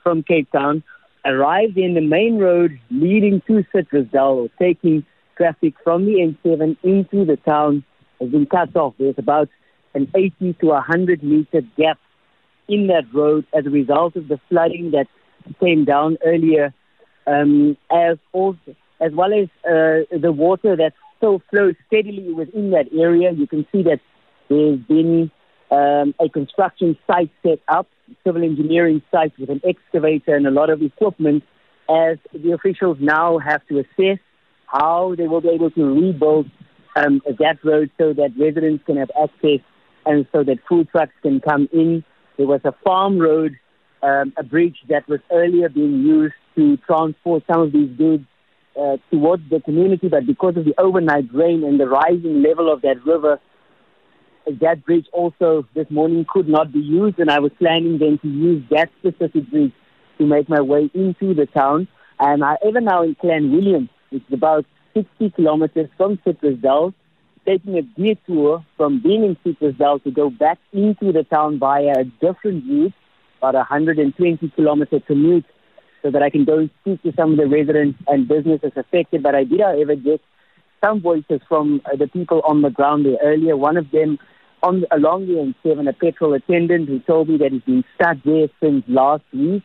from 0.02 0.22
Cape 0.22 0.50
Town. 0.50 0.82
Arrived 1.24 1.76
in 1.76 1.94
the 1.94 2.00
main 2.00 2.38
road 2.38 2.80
leading 2.90 3.42
to 3.46 3.64
Citrusdal, 3.72 4.50
taking 4.58 5.04
traffic 5.36 5.74
from 5.84 6.06
the 6.06 6.14
N7 6.26 6.76
into 6.82 7.24
the 7.24 7.36
town 7.36 7.84
has 8.20 8.30
been 8.30 8.46
cut 8.46 8.74
off. 8.74 8.94
There's 8.98 9.18
about 9.18 9.48
an 9.94 10.10
80 10.14 10.54
to 10.60 10.66
100 10.66 11.22
meter 11.22 11.60
gap 11.76 11.98
in 12.68 12.86
that 12.88 13.04
road 13.12 13.44
as 13.56 13.66
a 13.66 13.70
result 13.70 14.16
of 14.16 14.28
the 14.28 14.40
flooding 14.48 14.92
that 14.92 15.08
came 15.60 15.84
down 15.84 16.16
earlier, 16.24 16.72
um, 17.26 17.76
as 17.90 18.16
also 18.32 18.61
as 19.12 19.16
well 19.16 19.32
as 19.32 19.48
uh, 19.64 20.18
the 20.18 20.32
water 20.32 20.76
that 20.76 20.92
still 21.18 21.42
flows 21.50 21.74
steadily 21.86 22.32
within 22.32 22.70
that 22.70 22.86
area. 22.98 23.32
You 23.32 23.46
can 23.46 23.66
see 23.72 23.82
that 23.82 24.00
there's 24.48 24.78
been 24.80 25.30
um, 25.70 26.14
a 26.20 26.28
construction 26.28 26.96
site 27.06 27.30
set 27.42 27.60
up, 27.68 27.88
civil 28.24 28.42
engineering 28.42 29.02
site 29.10 29.32
with 29.38 29.50
an 29.50 29.60
excavator 29.64 30.34
and 30.34 30.46
a 30.46 30.50
lot 30.50 30.70
of 30.70 30.82
equipment, 30.82 31.44
as 31.88 32.18
the 32.32 32.52
officials 32.52 32.98
now 33.00 33.38
have 33.38 33.66
to 33.68 33.78
assess 33.80 34.18
how 34.66 35.14
they 35.16 35.28
will 35.28 35.40
be 35.40 35.50
able 35.50 35.70
to 35.70 35.84
rebuild 35.84 36.50
um, 36.96 37.20
that 37.38 37.58
road 37.64 37.90
so 37.98 38.12
that 38.12 38.30
residents 38.38 38.84
can 38.86 38.96
have 38.96 39.10
access 39.20 39.60
and 40.06 40.26
so 40.32 40.42
that 40.42 40.58
food 40.68 40.88
trucks 40.90 41.12
can 41.22 41.40
come 41.40 41.68
in. 41.72 42.04
There 42.36 42.46
was 42.46 42.60
a 42.64 42.74
farm 42.84 43.18
road, 43.18 43.56
um, 44.02 44.32
a 44.36 44.42
bridge 44.42 44.76
that 44.88 45.06
was 45.08 45.20
earlier 45.30 45.68
being 45.68 46.02
used 46.02 46.34
to 46.56 46.76
transport 46.78 47.44
some 47.50 47.60
of 47.60 47.72
these 47.72 47.90
goods 47.96 48.26
uh, 48.78 48.96
towards 49.10 49.42
the 49.50 49.60
community, 49.60 50.08
but 50.08 50.26
because 50.26 50.56
of 50.56 50.64
the 50.64 50.74
overnight 50.78 51.32
rain 51.32 51.64
and 51.64 51.78
the 51.78 51.86
rising 51.86 52.42
level 52.42 52.72
of 52.72 52.82
that 52.82 53.04
river, 53.04 53.40
that 54.60 54.84
bridge 54.84 55.06
also 55.12 55.66
this 55.74 55.86
morning 55.90 56.26
could 56.28 56.48
not 56.48 56.72
be 56.72 56.80
used, 56.80 57.18
and 57.18 57.30
I 57.30 57.38
was 57.38 57.52
planning 57.58 57.98
then 57.98 58.18
to 58.18 58.28
use 58.28 58.64
that 58.70 58.90
specific 58.98 59.50
bridge 59.50 59.72
to 60.18 60.26
make 60.26 60.48
my 60.48 60.60
way 60.60 60.90
into 60.94 61.34
the 61.34 61.46
town. 61.46 61.88
And 62.18 62.44
I 62.44 62.56
even 62.66 62.84
now 62.84 63.02
in 63.02 63.14
Clanwilliam, 63.14 63.88
which 64.10 64.22
is 64.28 64.34
about 64.34 64.66
60 64.94 65.30
kilometers 65.30 65.88
from 65.96 66.18
Citrusdal, 66.18 66.94
taking 67.46 67.76
a 67.76 67.82
detour 67.82 68.64
from 68.76 69.02
being 69.02 69.24
in 69.24 69.36
Citrusdal 69.44 70.02
to 70.04 70.10
go 70.10 70.30
back 70.30 70.58
into 70.72 71.12
the 71.12 71.24
town 71.24 71.58
via 71.58 71.94
a 71.98 72.04
different 72.04 72.64
route, 72.66 72.92
about 73.38 73.54
a 73.54 73.58
120 73.58 74.48
kilometer 74.50 75.00
commute 75.00 75.44
so 76.02 76.10
that 76.10 76.22
I 76.22 76.30
can 76.30 76.44
go 76.44 76.68
speak 76.80 77.02
to 77.02 77.12
some 77.16 77.32
of 77.32 77.36
the 77.38 77.46
residents 77.46 77.98
and 78.08 78.28
businesses 78.28 78.72
affected. 78.76 79.22
But 79.22 79.34
I 79.34 79.44
did, 79.44 79.60
however, 79.60 79.94
get 79.94 80.20
some 80.84 81.00
voices 81.00 81.40
from 81.48 81.80
uh, 81.86 81.96
the 81.96 82.08
people 82.08 82.42
on 82.44 82.62
the 82.62 82.70
ground 82.70 83.06
there 83.06 83.18
earlier. 83.22 83.56
One 83.56 83.76
of 83.76 83.90
them 83.90 84.18
on 84.62 84.84
along 84.90 85.26
the 85.26 85.54
N7, 85.64 85.88
a 85.88 85.92
petrol 85.92 86.34
attendant 86.34 86.88
who 86.88 87.00
told 87.00 87.28
me 87.28 87.36
that 87.38 87.52
he's 87.52 87.62
been 87.62 87.84
stuck 87.94 88.18
there 88.24 88.48
since 88.60 88.84
last 88.88 89.24
week. 89.32 89.62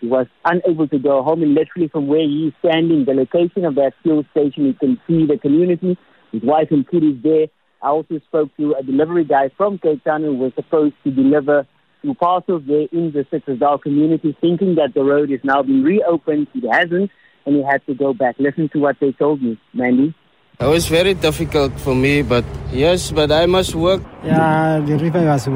He 0.00 0.06
was 0.06 0.26
unable 0.44 0.88
to 0.88 0.98
go 0.98 1.22
home, 1.22 1.42
and 1.42 1.54
literally 1.54 1.88
from 1.88 2.06
where 2.06 2.26
he's 2.26 2.52
standing, 2.60 3.04
the 3.04 3.12
location 3.12 3.64
of 3.64 3.74
that 3.74 3.92
fuel 4.02 4.24
station, 4.30 4.64
you 4.64 4.74
can 4.74 4.98
see 5.06 5.26
the 5.26 5.38
community. 5.38 5.98
His 6.32 6.42
wife 6.42 6.68
and 6.70 6.88
kid 6.88 7.04
is 7.04 7.22
there. 7.22 7.46
I 7.82 7.88
also 7.88 8.18
spoke 8.26 8.50
to 8.56 8.74
a 8.78 8.82
delivery 8.82 9.24
guy 9.24 9.50
from 9.56 9.78
Cape 9.78 10.02
Town 10.04 10.22
who 10.22 10.34
was 10.34 10.52
supposed 10.54 10.94
to 11.04 11.10
deliver 11.10 11.66
to 12.02 12.14
parcels 12.14 12.62
there 12.66 12.86
in 12.92 13.12
the 13.12 13.24
Citrusdal 13.30 13.82
community, 13.82 14.36
thinking 14.40 14.74
that 14.76 14.94
the 14.94 15.02
road 15.02 15.30
is 15.30 15.40
now 15.44 15.62
being 15.62 15.82
reopened. 15.82 16.48
It 16.54 16.68
hasn't, 16.70 17.10
and 17.46 17.56
he 17.56 17.62
had 17.62 17.84
to 17.86 17.94
go 17.94 18.12
back. 18.12 18.36
Listen 18.38 18.68
to 18.70 18.78
what 18.78 18.96
they 19.00 19.12
told 19.12 19.42
me, 19.42 19.60
Mandy. 19.74 20.14
It 20.60 20.66
was 20.66 20.88
very 20.88 21.14
difficult 21.14 21.72
for 21.80 21.94
me, 21.94 22.20
but 22.20 22.44
yes, 22.70 23.10
but 23.10 23.32
I 23.32 23.46
must 23.46 23.74
work. 23.74 24.02
Yeah, 24.22 24.80
the 24.84 24.98
river 24.98 25.24
was 25.24 25.46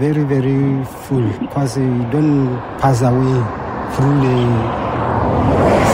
very, 0.00 0.24
very 0.24 0.84
full 1.06 1.30
because 1.38 1.78
you 1.78 2.04
don't 2.10 2.58
pass 2.82 3.00
away 3.02 3.38
through 3.94 4.18
the 4.18 4.36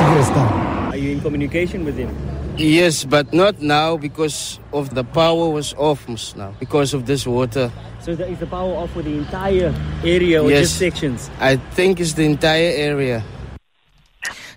cigarette 0.01 0.25
stand. 0.25 0.95
Are 0.95 0.97
you 0.97 1.13
in 1.13 1.21
communication 1.21 1.85
with 1.85 1.99
him? 1.99 2.09
Yes, 2.57 3.05
but 3.05 3.35
not 3.35 3.61
now 3.61 3.99
because 3.99 4.61
of 4.73 4.95
the 4.95 5.05
power 5.05 5.51
was 5.51 5.75
off 5.75 6.09
now 6.37 6.55
because 6.59 6.95
of 6.95 7.05
this 7.05 7.27
water. 7.27 7.71
So 8.05 8.11
is 8.11 8.39
the, 8.39 8.47
power 8.47 8.75
off 8.75 8.91
for 8.91 9.01
the 9.01 9.17
entire 9.17 9.75
area 10.05 10.43
or 10.43 10.51
Yes. 10.51 10.65
just 10.65 10.79
sections? 10.79 11.31
I 11.41 11.57
think 11.57 12.01
it's 12.01 12.13
the 12.13 12.27
entire 12.27 12.71
area. 12.77 13.25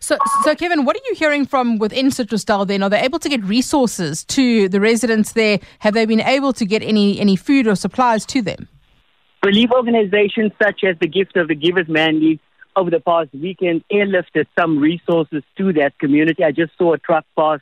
So, 0.02 0.18
so 0.44 0.54
Kevin, 0.54 0.84
what 0.84 0.98
are 0.98 1.06
you 1.08 1.16
hearing 1.16 1.46
from 1.46 1.78
within 1.78 2.08
Citrusdal 2.08 2.68
then? 2.68 2.84
Are 2.84 2.90
they 2.90 3.00
able 3.00 3.20
to 3.20 3.30
get 3.30 3.42
resources 3.46 4.26
to 4.26 4.68
the 4.68 4.82
residents 4.82 5.32
there? 5.32 5.60
Have 5.80 5.94
they 5.94 6.06
been 6.06 6.20
able 6.20 6.52
to 6.52 6.66
get 6.66 6.84
any, 6.84 7.22
any 7.22 7.38
food 7.38 7.68
or 7.68 7.76
supplies 7.76 8.26
to 8.26 8.42
them? 8.42 8.68
Relief 9.46 9.70
organizations 9.72 10.52
such 10.62 10.84
as 10.84 10.98
the 11.00 11.08
Gift 11.08 11.38
of 11.38 11.48
the 11.48 11.56
Givers 11.56 11.88
Mandy 11.88 12.42
over 12.76 12.90
the 12.90 13.00
past 13.00 13.30
weekend 13.34 13.82
airlifted 13.90 14.48
some 14.60 14.78
resources 14.78 15.42
to 15.58 15.72
that 15.72 15.98
community. 16.00 16.44
I 16.44 16.52
just 16.52 16.78
saw 16.78 16.92
a 16.92 16.98
truck 16.98 17.24
pass 17.38 17.62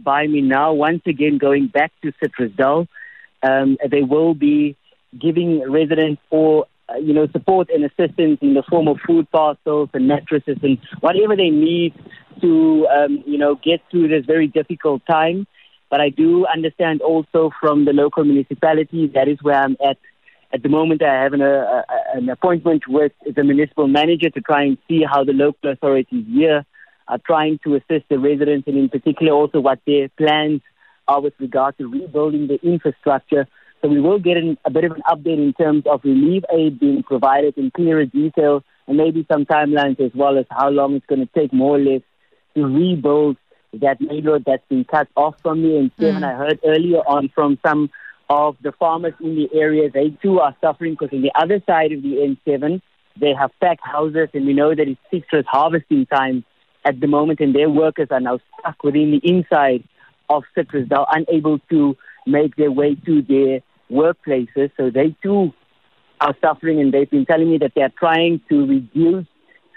by 0.00 0.26
me 0.26 0.40
now, 0.40 0.72
once 0.72 1.02
again 1.06 1.38
going 1.38 1.68
back 1.68 1.92
to 2.02 2.12
Citrusdal. 2.20 2.88
Um, 3.44 3.78
they 3.88 4.02
will 4.02 4.34
be 4.34 4.76
giving 5.18 5.70
residents 5.70 6.20
or 6.30 6.66
uh, 6.88 6.96
you 6.96 7.12
know 7.12 7.26
support 7.28 7.68
and 7.70 7.84
assistance 7.84 8.38
in 8.40 8.54
the 8.54 8.62
form 8.68 8.88
of 8.88 8.98
food 9.06 9.30
parcels 9.30 9.88
and 9.94 10.08
mattresses 10.08 10.58
and 10.62 10.78
whatever 11.00 11.36
they 11.36 11.50
need 11.50 11.94
to 12.40 12.86
um, 12.88 13.22
you 13.26 13.38
know 13.38 13.54
get 13.56 13.80
through 13.90 14.08
this 14.08 14.24
very 14.24 14.46
difficult 14.46 15.02
time. 15.06 15.46
But 15.90 16.00
I 16.00 16.10
do 16.10 16.46
understand 16.46 17.00
also 17.00 17.50
from 17.60 17.84
the 17.84 17.92
local 17.92 18.24
municipality 18.24 19.08
that 19.14 19.26
is 19.26 19.38
where 19.42 19.56
I'm 19.56 19.76
at 19.84 19.98
at 20.52 20.62
the 20.62 20.68
moment, 20.68 21.02
I 21.02 21.22
have 21.22 21.32
an, 21.32 21.42
uh, 21.42 21.82
an 22.14 22.28
appointment 22.28 22.82
with 22.88 23.12
the 23.24 23.44
municipal 23.44 23.86
manager 23.86 24.30
to 24.30 24.40
try 24.40 24.64
and 24.64 24.78
see 24.88 25.04
how 25.04 25.22
the 25.22 25.32
local 25.32 25.70
authorities 25.70 26.24
here 26.28 26.66
are 27.06 27.18
trying 27.24 27.60
to 27.64 27.76
assist 27.76 28.08
the 28.08 28.18
residents, 28.18 28.66
and 28.66 28.76
in 28.76 28.88
particular 28.88 29.32
also 29.32 29.60
what 29.60 29.80
their 29.86 30.08
plans 30.10 30.60
are 31.06 31.20
with 31.20 31.34
regard 31.38 31.78
to 31.78 31.88
rebuilding 31.88 32.48
the 32.48 32.60
infrastructure. 32.66 33.46
So 33.82 33.88
we 33.88 34.00
will 34.00 34.18
get 34.18 34.36
an, 34.36 34.58
a 34.64 34.70
bit 34.70 34.84
of 34.84 34.92
an 34.92 35.02
update 35.08 35.38
in 35.38 35.52
terms 35.54 35.84
of 35.86 36.00
relief 36.04 36.42
aid 36.52 36.78
being 36.78 37.02
provided 37.02 37.56
in 37.56 37.70
clearer 37.70 38.04
detail, 38.04 38.62
and 38.86 38.96
maybe 38.96 39.26
some 39.30 39.46
timelines 39.46 40.00
as 40.00 40.12
well 40.14 40.38
as 40.38 40.46
how 40.50 40.68
long 40.68 40.94
it's 40.94 41.06
going 41.06 41.26
to 41.26 41.32
take 41.38 41.52
more 41.52 41.76
or 41.76 41.80
less 41.80 42.02
to 42.54 42.64
rebuild 42.64 43.36
that 43.72 44.00
main 44.00 44.24
road 44.24 44.44
that's 44.46 44.66
been 44.68 44.84
cut 44.84 45.08
off 45.16 45.36
from 45.42 45.62
me. 45.62 45.78
And 45.78 45.90
Stephen, 45.96 46.22
mm. 46.22 46.30
I 46.30 46.36
heard 46.36 46.58
earlier 46.64 46.98
on 46.98 47.30
from 47.34 47.58
some 47.64 47.90
of 48.28 48.56
the 48.62 48.72
farmers 48.72 49.14
in 49.20 49.34
the 49.34 49.48
area, 49.54 49.90
they 49.90 50.10
too 50.22 50.40
are 50.40 50.54
suffering 50.60 50.96
because 50.98 51.14
on 51.14 51.22
the 51.22 51.32
other 51.34 51.62
side 51.66 51.92
of 51.92 52.02
the 52.02 52.36
N7, 52.46 52.82
they 53.18 53.32
have 53.32 53.50
packed 53.60 53.84
houses, 53.84 54.28
and 54.34 54.46
we 54.46 54.52
know 54.52 54.74
that 54.74 54.88
it's 54.88 55.00
citrus 55.10 55.46
harvesting 55.48 56.06
time 56.06 56.44
at 56.84 57.00
the 57.00 57.06
moment, 57.06 57.40
and 57.40 57.54
their 57.54 57.68
workers 57.70 58.08
are 58.10 58.20
now 58.20 58.38
stuck 58.58 58.82
within 58.82 59.10
the 59.10 59.28
inside 59.28 59.84
of 60.28 60.44
citrus. 60.54 60.88
They're 60.88 60.98
unable 61.10 61.58
to 61.70 61.96
make 62.26 62.56
their 62.56 62.70
way 62.70 62.94
to 63.06 63.22
their 63.22 63.60
workplaces, 63.90 64.70
so 64.76 64.90
they 64.90 65.14
too 65.22 65.52
are 66.20 66.34
suffering, 66.40 66.80
and 66.80 66.92
they've 66.92 67.10
been 67.10 67.26
telling 67.26 67.50
me 67.50 67.58
that 67.58 67.72
they're 67.74 67.92
trying 67.98 68.40
to 68.48 68.66
reduce 68.66 69.26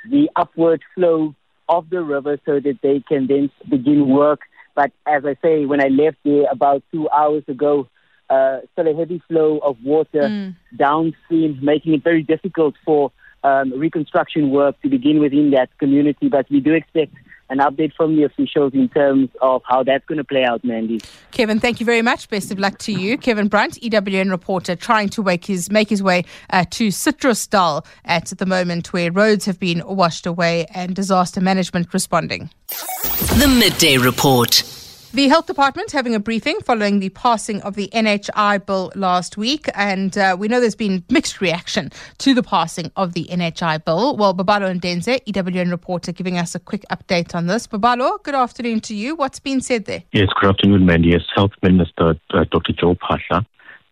the 0.10 0.30
upward 0.36 0.82
flow 0.94 1.34
of 1.70 1.90
the 1.90 2.02
river 2.02 2.38
so 2.46 2.60
that 2.60 2.80
they 2.84 3.02
can 3.08 3.28
then 3.28 3.50
begin 3.70 4.10
work. 4.10 4.42
But 4.76 4.92
as 5.08 5.24
I 5.26 5.36
say, 5.42 5.66
when 5.66 5.82
I 5.82 5.88
left 5.88 6.18
there 6.26 6.46
about 6.52 6.84
two 6.92 7.10
hours 7.10 7.44
ago, 7.48 7.88
uh, 8.30 8.60
still 8.74 8.88
a 8.88 8.96
heavy 8.96 9.22
flow 9.28 9.60
of 9.60 9.78
water 9.84 10.54
downstream, 10.76 11.60
making 11.62 11.94
it 11.94 12.04
very 12.04 12.24
difficult 12.24 12.76
for 12.84 13.12
um, 13.44 13.78
reconstruction 13.78 14.50
work 14.50 14.82
to 14.82 14.90
begin 14.90 15.20
within 15.20 15.52
that 15.52 15.70
community. 15.78 16.30
But 16.30 16.50
we 16.50 16.60
do 16.60 16.74
expect 16.74 17.14
an 17.50 17.60
update 17.60 17.94
from 17.94 18.16
the 18.16 18.24
officials 18.24 18.74
in 18.74 18.90
terms 18.90 19.30
of 19.42 19.62
how 19.66 19.84
that's 19.84 20.06
going 20.06 20.18
to 20.18 20.24
play 20.24 20.44
out, 20.44 20.64
Mandy. 20.64 21.02
Kevin, 21.32 21.60
thank 21.60 21.80
you 21.80 21.86
very 21.86 22.02
much. 22.02 22.30
Best 22.30 22.52
of 22.52 22.60
luck 22.60 22.78
to 22.80 22.92
you. 22.92 23.18
Kevin 23.18 23.48
Brunt, 23.48 23.80
EWN 23.82 24.30
reporter, 24.32 24.76
trying 24.76 25.10
to 25.10 25.22
wake 25.22 25.46
his, 25.46 25.72
make 25.72 25.90
his 25.90 26.02
way 26.02 26.26
uh, 26.50 26.66
to 26.72 26.88
Citrusdal 26.88 27.86
at 28.06 28.28
the 28.28 28.46
moment 28.46 28.94
where 28.94 29.12
roads 29.12 29.46
have 29.46 29.60
been 29.60 29.84
washed 29.86 30.26
away 30.26 30.66
and 30.74 30.96
disaster 30.96 31.42
management 31.42 31.94
responding. 31.94 32.50
The 32.68 33.48
Midday 33.60 33.98
Report. 33.98 34.83
The 35.14 35.28
Health 35.28 35.46
Department 35.46 35.92
having 35.92 36.16
a 36.16 36.20
briefing 36.20 36.58
following 36.62 37.00
the 37.00 37.10
passing 37.10 37.62
of 37.62 37.76
the 37.76 37.88
NHI 37.94 38.66
bill 38.66 38.92
last 38.96 39.38
week, 39.38 39.68
and 39.76 40.18
uh, 40.18 40.36
we 40.40 40.48
know 40.48 40.60
there's 40.60 40.74
been 40.74 41.04
mixed 41.08 41.40
reaction 41.40 41.92
to 42.18 42.34
the 42.34 42.42
passing 42.42 42.92
of 42.96 43.14
the 43.14 43.26
NHI 43.26 43.86
bill. 43.86 44.18
Well, 44.18 44.34
Babalo 44.34 44.76
Ndenze, 44.76 45.24
EWN 45.26 45.70
reporter, 45.70 46.12
giving 46.12 46.40
us 46.40 46.56
a 46.56 46.60
quick 46.60 46.84
update 46.90 47.36
on 47.36 47.46
this. 47.46 47.68
Babalo, 47.68 48.24
good 48.24 48.34
afternoon 48.34 48.80
to 48.80 48.96
you. 48.96 49.14
What's 49.14 49.40
been 49.40 49.62
said 49.62 49.86
there? 49.86 50.02
Yes, 50.14 50.30
good 50.42 50.50
afternoon, 50.50 50.88
Mandy. 50.88 51.10
Yes, 51.10 51.22
Health 51.36 51.52
Minister 51.62 52.16
uh, 52.32 52.46
Dr. 52.50 52.74
Joe 52.74 52.96
Phaahla 52.96 53.46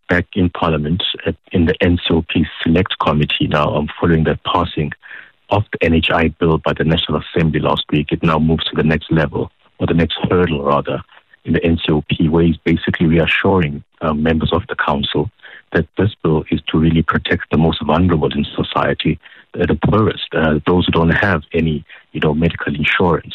back 0.09 0.25
in 0.33 0.49
Parliament 0.49 1.03
at, 1.27 1.35
in 1.51 1.67
the 1.67 1.75
NCOP 1.83 2.47
Select 2.63 2.97
Committee 2.97 3.45
now 3.47 3.75
um, 3.75 3.87
following 3.99 4.23
the 4.23 4.39
passing 4.51 4.91
of 5.51 5.61
the 5.71 5.87
NHI 5.87 6.35
bill 6.39 6.57
by 6.57 6.73
the 6.75 6.83
National 6.83 7.21
Assembly 7.21 7.59
last 7.59 7.85
week. 7.91 8.11
It 8.11 8.23
now 8.23 8.39
moves 8.39 8.63
to 8.65 8.75
the 8.75 8.83
next 8.83 9.11
level, 9.11 9.51
or 9.81 9.87
the 9.87 9.93
next 9.95 10.17
hurdle 10.29 10.63
rather, 10.63 11.01
in 11.43 11.53
the 11.53 11.59
NCOP, 11.59 12.29
where 12.29 12.45
he's 12.45 12.57
basically 12.57 13.07
reassuring 13.07 13.83
um, 14.01 14.21
members 14.21 14.53
of 14.53 14.61
the 14.69 14.75
council 14.75 15.31
that 15.73 15.87
this 15.97 16.13
bill 16.21 16.43
is 16.51 16.61
to 16.67 16.77
really 16.77 17.01
protect 17.01 17.49
the 17.49 17.57
most 17.57 17.83
vulnerable 17.83 18.31
in 18.31 18.45
society, 18.55 19.19
uh, 19.55 19.65
the 19.65 19.79
poorest, 19.87 20.27
uh, 20.33 20.59
those 20.67 20.85
who 20.85 20.91
don't 20.91 21.09
have 21.09 21.41
any, 21.53 21.83
you 22.11 22.19
know, 22.19 22.33
medical 22.33 22.75
insurance. 22.75 23.33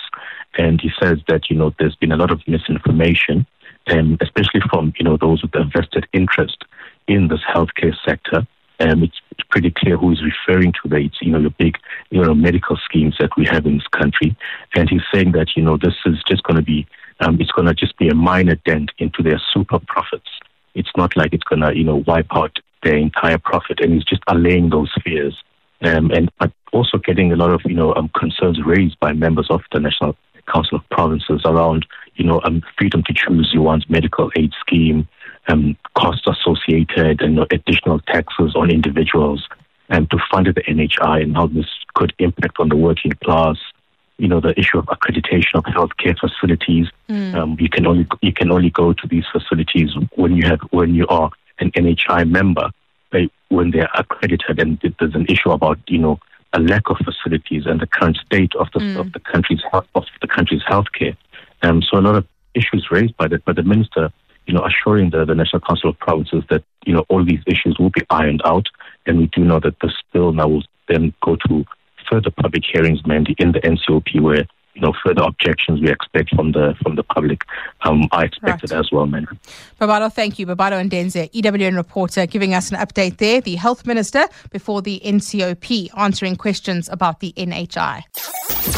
And 0.56 0.80
he 0.80 0.90
says 1.02 1.18
that, 1.28 1.50
you 1.50 1.56
know, 1.56 1.74
there's 1.78 1.96
been 1.96 2.12
a 2.12 2.16
lot 2.16 2.30
of 2.30 2.46
misinformation, 2.46 3.44
and 3.88 4.20
especially 4.22 4.60
from, 4.70 4.92
you 4.98 5.04
know, 5.04 5.16
those 5.16 5.42
with 5.42 5.54
a 5.54 5.64
vested 5.64 6.06
interest 6.12 6.64
in 7.08 7.28
this 7.28 7.40
healthcare 7.52 7.94
sector. 8.06 8.46
Um, 8.78 9.02
it's 9.02 9.20
pretty 9.50 9.70
clear 9.70 9.96
who 9.96 10.10
he's 10.10 10.22
referring 10.22 10.72
to. 10.72 10.96
It's 10.96 11.16
you 11.20 11.32
know 11.32 11.42
the 11.42 11.50
big 11.50 11.76
you 12.10 12.22
know 12.22 12.34
medical 12.34 12.76
schemes 12.84 13.16
that 13.18 13.30
we 13.36 13.46
have 13.46 13.66
in 13.66 13.78
this 13.78 13.86
country, 13.88 14.36
and 14.74 14.88
he's 14.88 15.02
saying 15.12 15.32
that 15.32 15.48
you 15.56 15.62
know 15.62 15.76
this 15.76 15.94
is 16.06 16.22
just 16.26 16.42
going 16.44 16.56
to 16.56 16.62
be 16.62 16.86
um, 17.20 17.38
it's 17.40 17.52
going 17.52 17.66
to 17.66 17.74
just 17.74 17.96
be 17.98 18.08
a 18.08 18.14
minor 18.14 18.56
dent 18.66 18.90
into 18.98 19.22
their 19.22 19.40
super 19.52 19.78
profits. 19.86 20.28
It's 20.74 20.90
not 20.96 21.16
like 21.16 21.32
it's 21.32 21.44
going 21.44 21.62
to 21.62 21.76
you 21.76 21.84
know 21.84 22.04
wipe 22.06 22.34
out 22.34 22.56
their 22.82 22.96
entire 22.96 23.38
profit, 23.38 23.80
and 23.80 23.92
he's 23.92 24.04
just 24.04 24.22
allaying 24.28 24.70
those 24.70 24.92
fears, 25.04 25.36
um, 25.82 26.10
and 26.10 26.30
but 26.38 26.52
also 26.72 26.98
getting 26.98 27.32
a 27.32 27.36
lot 27.36 27.50
of 27.50 27.60
you 27.64 27.74
know 27.74 27.94
um, 27.94 28.10
concerns 28.18 28.60
raised 28.64 28.98
by 29.00 29.12
members 29.12 29.46
of 29.50 29.62
the 29.72 29.80
National 29.80 30.16
Council 30.52 30.78
of 30.78 30.88
Provinces 30.90 31.42
around 31.44 31.86
you 32.14 32.24
know 32.24 32.40
um, 32.44 32.62
freedom 32.78 33.02
to 33.04 33.14
choose 33.14 33.50
your 33.52 33.62
one's 33.62 33.88
medical 33.88 34.30
aid 34.36 34.52
scheme 34.60 35.08
um, 35.48 35.76
costs 35.94 36.26
associated 36.26 37.20
and 37.22 37.38
additional 37.50 38.00
taxes 38.00 38.54
on 38.54 38.70
individuals 38.70 39.46
and 39.88 40.10
to 40.10 40.18
fund 40.30 40.46
the 40.46 40.62
NHI 40.62 41.22
and 41.22 41.36
how 41.36 41.46
this 41.46 41.66
could 41.94 42.12
impact 42.18 42.58
on 42.58 42.68
the 42.68 42.76
working 42.76 43.12
class. 43.24 43.56
You 44.18 44.28
know, 44.28 44.40
the 44.40 44.58
issue 44.58 44.78
of 44.78 44.86
accreditation 44.86 45.54
of 45.54 45.64
healthcare 45.64 46.18
facilities. 46.18 46.86
Um, 47.34 47.56
you 47.60 47.68
can 47.68 47.86
only 47.86 48.06
you 48.22 48.32
can 48.32 48.50
only 48.50 48.70
go 48.70 48.94
to 48.94 49.06
these 49.06 49.24
facilities 49.30 49.90
when 50.14 50.34
you 50.34 50.46
have 50.46 50.60
when 50.70 50.94
you 50.94 51.06
are 51.08 51.30
an 51.58 51.70
NHI 51.72 52.28
member. 52.28 52.70
They, 53.12 53.28
when 53.48 53.70
they're 53.70 53.90
accredited, 53.94 54.58
and 54.58 54.80
there's 54.98 55.14
an 55.14 55.26
issue 55.28 55.50
about 55.50 55.78
you 55.86 55.98
know 55.98 56.18
a 56.54 56.60
lack 56.60 56.88
of 56.88 56.96
facilities 57.04 57.66
and 57.66 57.78
the 57.78 57.86
current 57.86 58.16
state 58.24 58.54
of 58.56 58.68
the 58.72 58.98
of 58.98 59.12
the 59.12 59.20
country's 59.20 59.60
health, 59.70 59.86
of 59.94 60.04
the 60.22 60.28
country's 60.28 60.62
healthcare. 60.62 61.16
Um, 61.62 61.82
so 61.82 61.98
a 61.98 62.00
lot 62.00 62.16
of 62.16 62.26
issues 62.54 62.88
raised 62.90 63.16
by 63.18 63.28
the 63.28 63.38
by 63.40 63.52
the 63.52 63.62
minister 63.62 64.10
you 64.46 64.54
know, 64.54 64.64
assuring 64.64 65.10
the, 65.10 65.24
the 65.24 65.34
National 65.34 65.60
Council 65.60 65.90
of 65.90 65.98
Provinces 65.98 66.44
that, 66.50 66.62
you 66.84 66.94
know, 66.94 67.04
all 67.08 67.24
these 67.24 67.40
issues 67.46 67.76
will 67.78 67.90
be 67.90 68.02
ironed 68.10 68.42
out. 68.44 68.66
And 69.06 69.18
we 69.18 69.26
do 69.26 69.44
know 69.44 69.60
that 69.60 69.76
this 69.82 69.92
bill 70.12 70.32
now 70.32 70.48
will 70.48 70.64
then 70.88 71.12
go 71.22 71.36
to 71.48 71.64
further 72.10 72.30
public 72.30 72.62
hearings, 72.72 73.04
Mandy, 73.06 73.34
in 73.38 73.52
the 73.52 73.60
NCOP 73.60 74.20
where, 74.20 74.46
you 74.74 74.82
know, 74.82 74.92
further 75.04 75.22
objections 75.22 75.80
we 75.80 75.90
expect 75.90 76.34
from 76.34 76.52
the 76.52 76.74
from 76.82 76.96
the 76.96 77.02
public 77.02 77.40
um, 77.82 78.08
are 78.12 78.24
expected 78.24 78.72
as 78.72 78.92
well, 78.92 79.06
Mandy. 79.06 79.38
Babalo, 79.80 80.12
thank 80.12 80.38
you. 80.38 80.46
Babalo 80.46 80.86
Ndenze, 80.88 81.32
EWN 81.32 81.76
reporter, 81.76 82.26
giving 82.26 82.54
us 82.54 82.70
an 82.70 82.78
update 82.78 83.16
there. 83.16 83.40
The 83.40 83.56
health 83.56 83.86
minister 83.86 84.28
before 84.50 84.82
the 84.82 85.00
NCOP 85.04 85.88
answering 85.96 86.36
questions 86.36 86.88
about 86.90 87.20
the 87.20 87.32
NHI. 87.36 88.02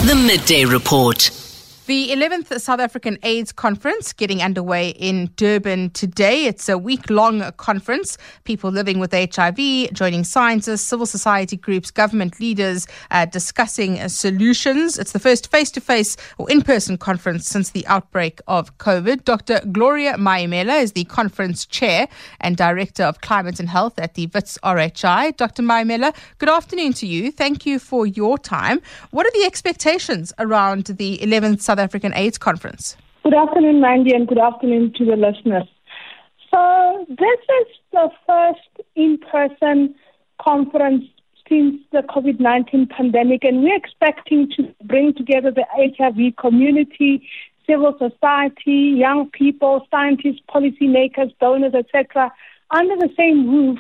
The 0.07 0.15
Midday 0.15 0.65
Report. 0.65 1.48
The 1.89 2.11
11th 2.11 2.61
South 2.61 2.81
African 2.81 3.17
AIDS 3.23 3.51
Conference 3.51 4.13
getting 4.13 4.43
underway 4.43 4.91
in 4.91 5.31
Durban 5.37 5.89
today. 5.89 6.45
It's 6.45 6.69
a 6.69 6.77
week 6.77 7.09
long 7.09 7.51
conference. 7.53 8.19
People 8.45 8.71
living 8.71 8.99
with 8.99 9.15
HIV, 9.15 9.95
joining 9.95 10.23
scientists, 10.23 10.83
civil 10.83 11.07
society 11.07 11.57
groups, 11.57 11.91
government 11.91 12.41
leaders 12.41 12.87
uh, 13.11 13.25
discussing 13.25 13.99
uh, 13.99 14.09
solutions. 14.09 14.99
It's 14.99 15.13
the 15.13 15.19
first 15.19 15.51
face 15.51 15.71
to 15.71 15.81
face 15.81 16.19
or 16.37 16.51
in 16.51 16.61
person 16.61 16.99
conference 16.99 17.49
since 17.49 17.71
the 17.71 17.87
outbreak 17.87 18.43
of 18.47 18.77
COVID. 18.77 19.25
Dr. 19.25 19.63
Gloria 19.73 20.19
Maimela 20.19 20.83
is 20.83 20.93
the 20.93 21.05
conference 21.05 21.65
chair 21.65 22.07
and 22.39 22.55
director 22.59 23.05
of 23.05 23.23
climate 23.23 23.61
and 23.61 23.71
health 23.71 23.99
at 23.99 24.13
the 24.13 24.27
WITS 24.35 24.59
RHI. 24.63 25.39
Dr. 25.39 25.63
Maimela, 25.63 26.15
good 26.37 26.51
afternoon 26.51 26.93
to 26.93 27.07
you. 27.07 27.33
Thank 27.33 27.65
you 27.65 27.79
for 27.79 28.07
your 28.07 28.37
time. 28.37 28.83
What 29.11 29.25
are 29.25 29.33
the 29.33 29.47
expectations 29.47 30.35
around 30.39 30.85
the 30.85 31.17
11th 31.23 31.63
South 31.63 31.78
South 31.79 31.85
African 31.85 32.13
AIDS 32.15 32.39
Conference. 32.39 32.97
Good 33.23 33.35
afternoon, 33.35 33.81
Mandy, 33.81 34.13
and 34.13 34.27
good 34.27 34.39
afternoon 34.39 34.93
to 34.97 35.05
the 35.05 35.15
listeners. 35.15 35.69
So, 36.53 37.07
this 37.09 37.41
is 37.61 37.67
the 37.93 38.11
first 38.27 38.89
in 38.97 39.17
person 39.19 39.95
conference 40.43 41.05
since 41.49 41.77
the 41.93 42.01
COVID 42.01 42.41
19 42.41 42.89
pandemic, 42.89 43.45
and 43.45 43.63
we're 43.63 43.77
expecting 43.77 44.51
to 44.57 44.75
bring 44.87 45.15
together 45.15 45.53
the 45.53 45.65
HIV 45.73 46.35
community, 46.37 47.29
civil 47.65 47.97
society, 47.97 48.97
young 48.99 49.31
people, 49.31 49.87
scientists, 49.89 50.41
policymakers, 50.53 51.33
donors, 51.39 51.75
etc., 51.75 52.33
under 52.73 52.97
the 52.97 53.11
same 53.17 53.49
roof 53.49 53.79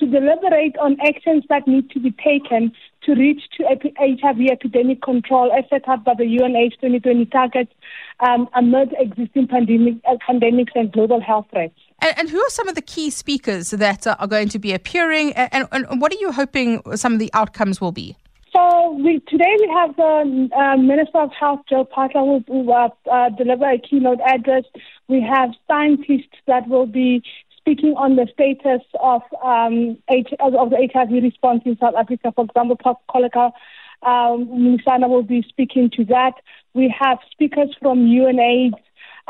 to 0.00 0.06
deliberate 0.06 0.76
on 0.78 0.96
actions 1.06 1.44
that 1.48 1.68
need 1.68 1.90
to 1.90 2.00
be 2.00 2.10
taken 2.10 2.72
to 3.02 3.14
reach 3.14 3.42
to 3.56 3.64
HIV 3.64 4.38
epidemic 4.50 5.02
control 5.02 5.52
as 5.52 5.64
set 5.70 5.88
up 5.88 6.04
by 6.04 6.14
the 6.14 6.24
UNH 6.24 6.72
2020 6.80 7.26
targets 7.26 7.72
um, 8.20 8.48
amid 8.54 8.94
existing 8.98 9.46
pandemic, 9.46 9.94
uh, 10.08 10.16
pandemics 10.28 10.72
and 10.74 10.90
global 10.92 11.20
health 11.20 11.46
threats. 11.50 11.74
And, 12.00 12.18
and, 12.18 12.30
who 12.30 12.40
are 12.40 12.50
some 12.50 12.68
of 12.68 12.74
the 12.74 12.82
key 12.82 13.10
speakers 13.10 13.70
that 13.70 14.06
are 14.06 14.26
going 14.26 14.48
to 14.50 14.58
be 14.58 14.72
appearing, 14.72 15.32
and, 15.34 15.68
and 15.70 16.00
what 16.00 16.12
are 16.12 16.18
you 16.18 16.32
hoping 16.32 16.82
some 16.96 17.12
of 17.12 17.18
the 17.18 17.30
outcomes 17.34 17.80
will 17.80 17.92
be? 17.92 18.16
So 18.54 18.92
we, 18.92 19.20
today 19.28 19.56
we 19.60 19.68
have 19.74 19.96
the 19.96 20.48
uh, 20.56 20.76
Minister 20.76 21.18
of 21.18 21.30
Health, 21.38 21.60
Joe 21.68 21.88
Phaahla, 21.96 22.44
who 22.46 22.62
will 22.62 22.72
uh, 22.72 22.88
uh, 23.10 23.30
deliver 23.30 23.70
a 23.70 23.78
keynote 23.78 24.18
address. 24.26 24.64
We 25.08 25.20
have 25.22 25.50
scientists 25.68 26.36
that 26.46 26.68
will 26.68 26.86
be 26.86 27.22
speaking 27.60 27.94
on 27.96 28.16
the 28.16 28.26
status 28.32 28.82
of 29.00 29.22
um, 29.44 29.98
H- 30.08 30.34
of 30.40 30.70
the 30.70 30.88
HIV 30.92 31.22
response 31.22 31.62
in 31.64 31.76
South 31.78 31.94
Africa. 31.94 32.32
For 32.34 32.44
example, 32.44 32.76
Prof. 32.76 32.96
Koleka 33.08 33.52
um, 34.02 34.46
Mlisana 34.48 35.08
will 35.08 35.22
be 35.22 35.44
speaking 35.48 35.90
to 35.96 36.04
that. 36.06 36.34
We 36.74 36.94
have 36.98 37.18
speakers 37.30 37.74
from 37.80 38.06
UNAIDS 38.06 38.74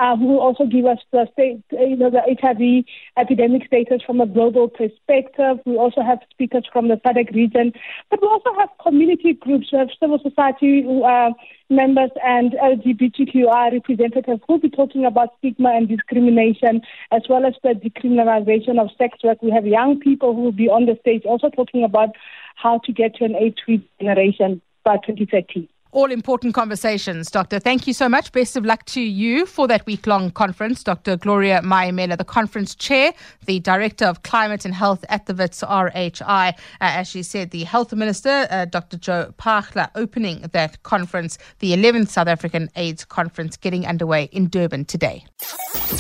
uh, 0.01 0.17
who 0.17 0.29
will 0.29 0.41
also 0.41 0.65
give 0.65 0.87
us 0.87 0.99
the 1.13 1.29
state, 1.35 1.63
you 1.73 1.95
know, 1.95 2.09
the 2.11 2.23
HIV 2.41 2.87
epidemic 3.19 3.67
status 3.67 4.01
from 4.05 4.21
a 4.23 4.27
global 4.27 4.67
perspective. 4.67 5.59
We 5.67 5.77
also 5.77 6.01
have 6.01 6.21
speakers 6.31 6.65
from 6.73 6.89
the 6.89 6.95
SADC 6.97 7.35
region, 7.35 7.75
but 8.09 8.23
we 8.23 8.29
also 8.29 8.51
have 8.59 8.71
community 8.83 9.35
groups, 9.35 9.69
we 9.71 9.79
have 9.79 9.91
civil 10.01 10.19
society 10.19 10.87
uh, 11.05 11.31
members 11.69 12.11
and 12.25 12.53
LGBTQI 12.53 13.73
representatives 13.73 14.41
who 14.49 14.55
will 14.55 14.61
be 14.61 14.71
talking 14.71 15.05
about 15.05 15.35
stigma 15.39 15.71
and 15.77 15.87
discrimination, 15.87 16.81
as 17.13 17.23
well 17.29 17.45
as 17.45 17.53
the 17.63 17.75
decriminalization 17.75 18.81
of 18.81 18.89
sex 18.97 19.19
work. 19.23 19.43
We 19.43 19.51
have 19.51 19.67
young 19.67 20.01
people 20.01 20.35
who 20.35 20.43
will 20.45 20.53
be 20.53 20.71
on 20.71 20.87
the 20.87 20.97
stage 21.01 21.25
also 21.27 21.51
talking 21.51 21.85
about 21.85 22.17
how 22.57 22.79
to 22.87 22.93
get 22.93 23.17
to 23.17 23.25
an 23.27 23.37
AIDS-free 23.37 23.87
generation 24.01 24.63
by 24.83 24.97
2030 24.97 25.69
all 25.93 26.11
important 26.11 26.55
conversations, 26.55 27.31
Doctor. 27.31 27.59
Thank 27.59 27.87
you 27.87 27.95
so 27.95 28.09
much. 28.09 28.33
Best 28.33 28.57
of 28.57 28.65
luck 28.65 28.85
to 28.87 29.01
you 29.01 29.47
for 29.47 29.67
that 29.69 29.85
week 29.87 30.07
long 30.07 30.31
conference. 30.31 30.85
Dr. 30.85 31.17
Gloria 31.17 31.61
Maimela, 31.63 32.17
the 32.17 32.25
conference 32.25 32.75
chair, 32.75 33.13
the 33.47 33.61
director 33.61 34.05
of 34.05 34.23
climate 34.23 34.65
and 34.65 34.75
health 34.75 35.05
at 35.09 35.27
the 35.27 35.35
WITS 35.35 35.63
RHI. 35.63 36.53
Uh, 36.53 36.53
as 36.81 37.09
she 37.09 37.23
said, 37.23 37.51
the 37.51 37.65
health 37.65 37.93
minister, 37.93 38.47
uh, 38.51 38.65
Dr. 38.65 38.97
Joe 38.97 39.35
Phaahla, 39.39 39.91
opening 39.95 40.43
that 40.53 40.83
conference, 40.83 41.39
the 41.59 41.73
11th 41.73 42.09
South 42.09 42.29
African 42.29 42.71
AIDS 42.77 43.05
conference 43.05 43.57
getting 43.57 43.87
underway 43.87 44.25
in 44.33 44.49
Durban 44.49 44.85
today. 44.85 45.25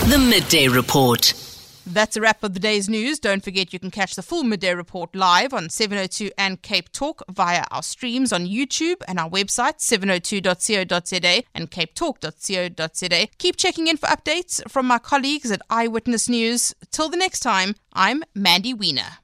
The 0.08 0.18
Midday 0.18 0.68
Report. 0.68 1.49
That's 1.92 2.16
a 2.16 2.20
wrap 2.20 2.44
of 2.44 2.54
the 2.54 2.60
day's 2.60 2.88
news. 2.88 3.18
Don't 3.18 3.42
forget 3.42 3.72
you 3.72 3.80
can 3.80 3.90
catch 3.90 4.14
the 4.14 4.22
full 4.22 4.44
midday 4.44 4.74
report 4.74 5.16
live 5.16 5.52
on 5.52 5.68
702 5.68 6.30
and 6.38 6.62
Cape 6.62 6.92
Talk 6.92 7.22
via 7.28 7.64
our 7.72 7.82
streams 7.82 8.32
on 8.32 8.46
YouTube 8.46 9.02
and 9.08 9.18
our 9.18 9.28
website 9.28 9.78
702.co.za 9.78 11.42
and 11.52 11.68
capetalk.co.za. 11.68 13.26
Keep 13.38 13.56
checking 13.56 13.88
in 13.88 13.96
for 13.96 14.06
updates 14.06 14.62
from 14.70 14.86
my 14.86 14.98
colleagues 14.98 15.50
at 15.50 15.62
Eyewitness 15.68 16.28
News. 16.28 16.72
Till 16.92 17.08
the 17.08 17.16
next 17.16 17.40
time, 17.40 17.74
I'm 17.92 18.22
Mandy 18.36 18.72
Wiener. 18.72 19.20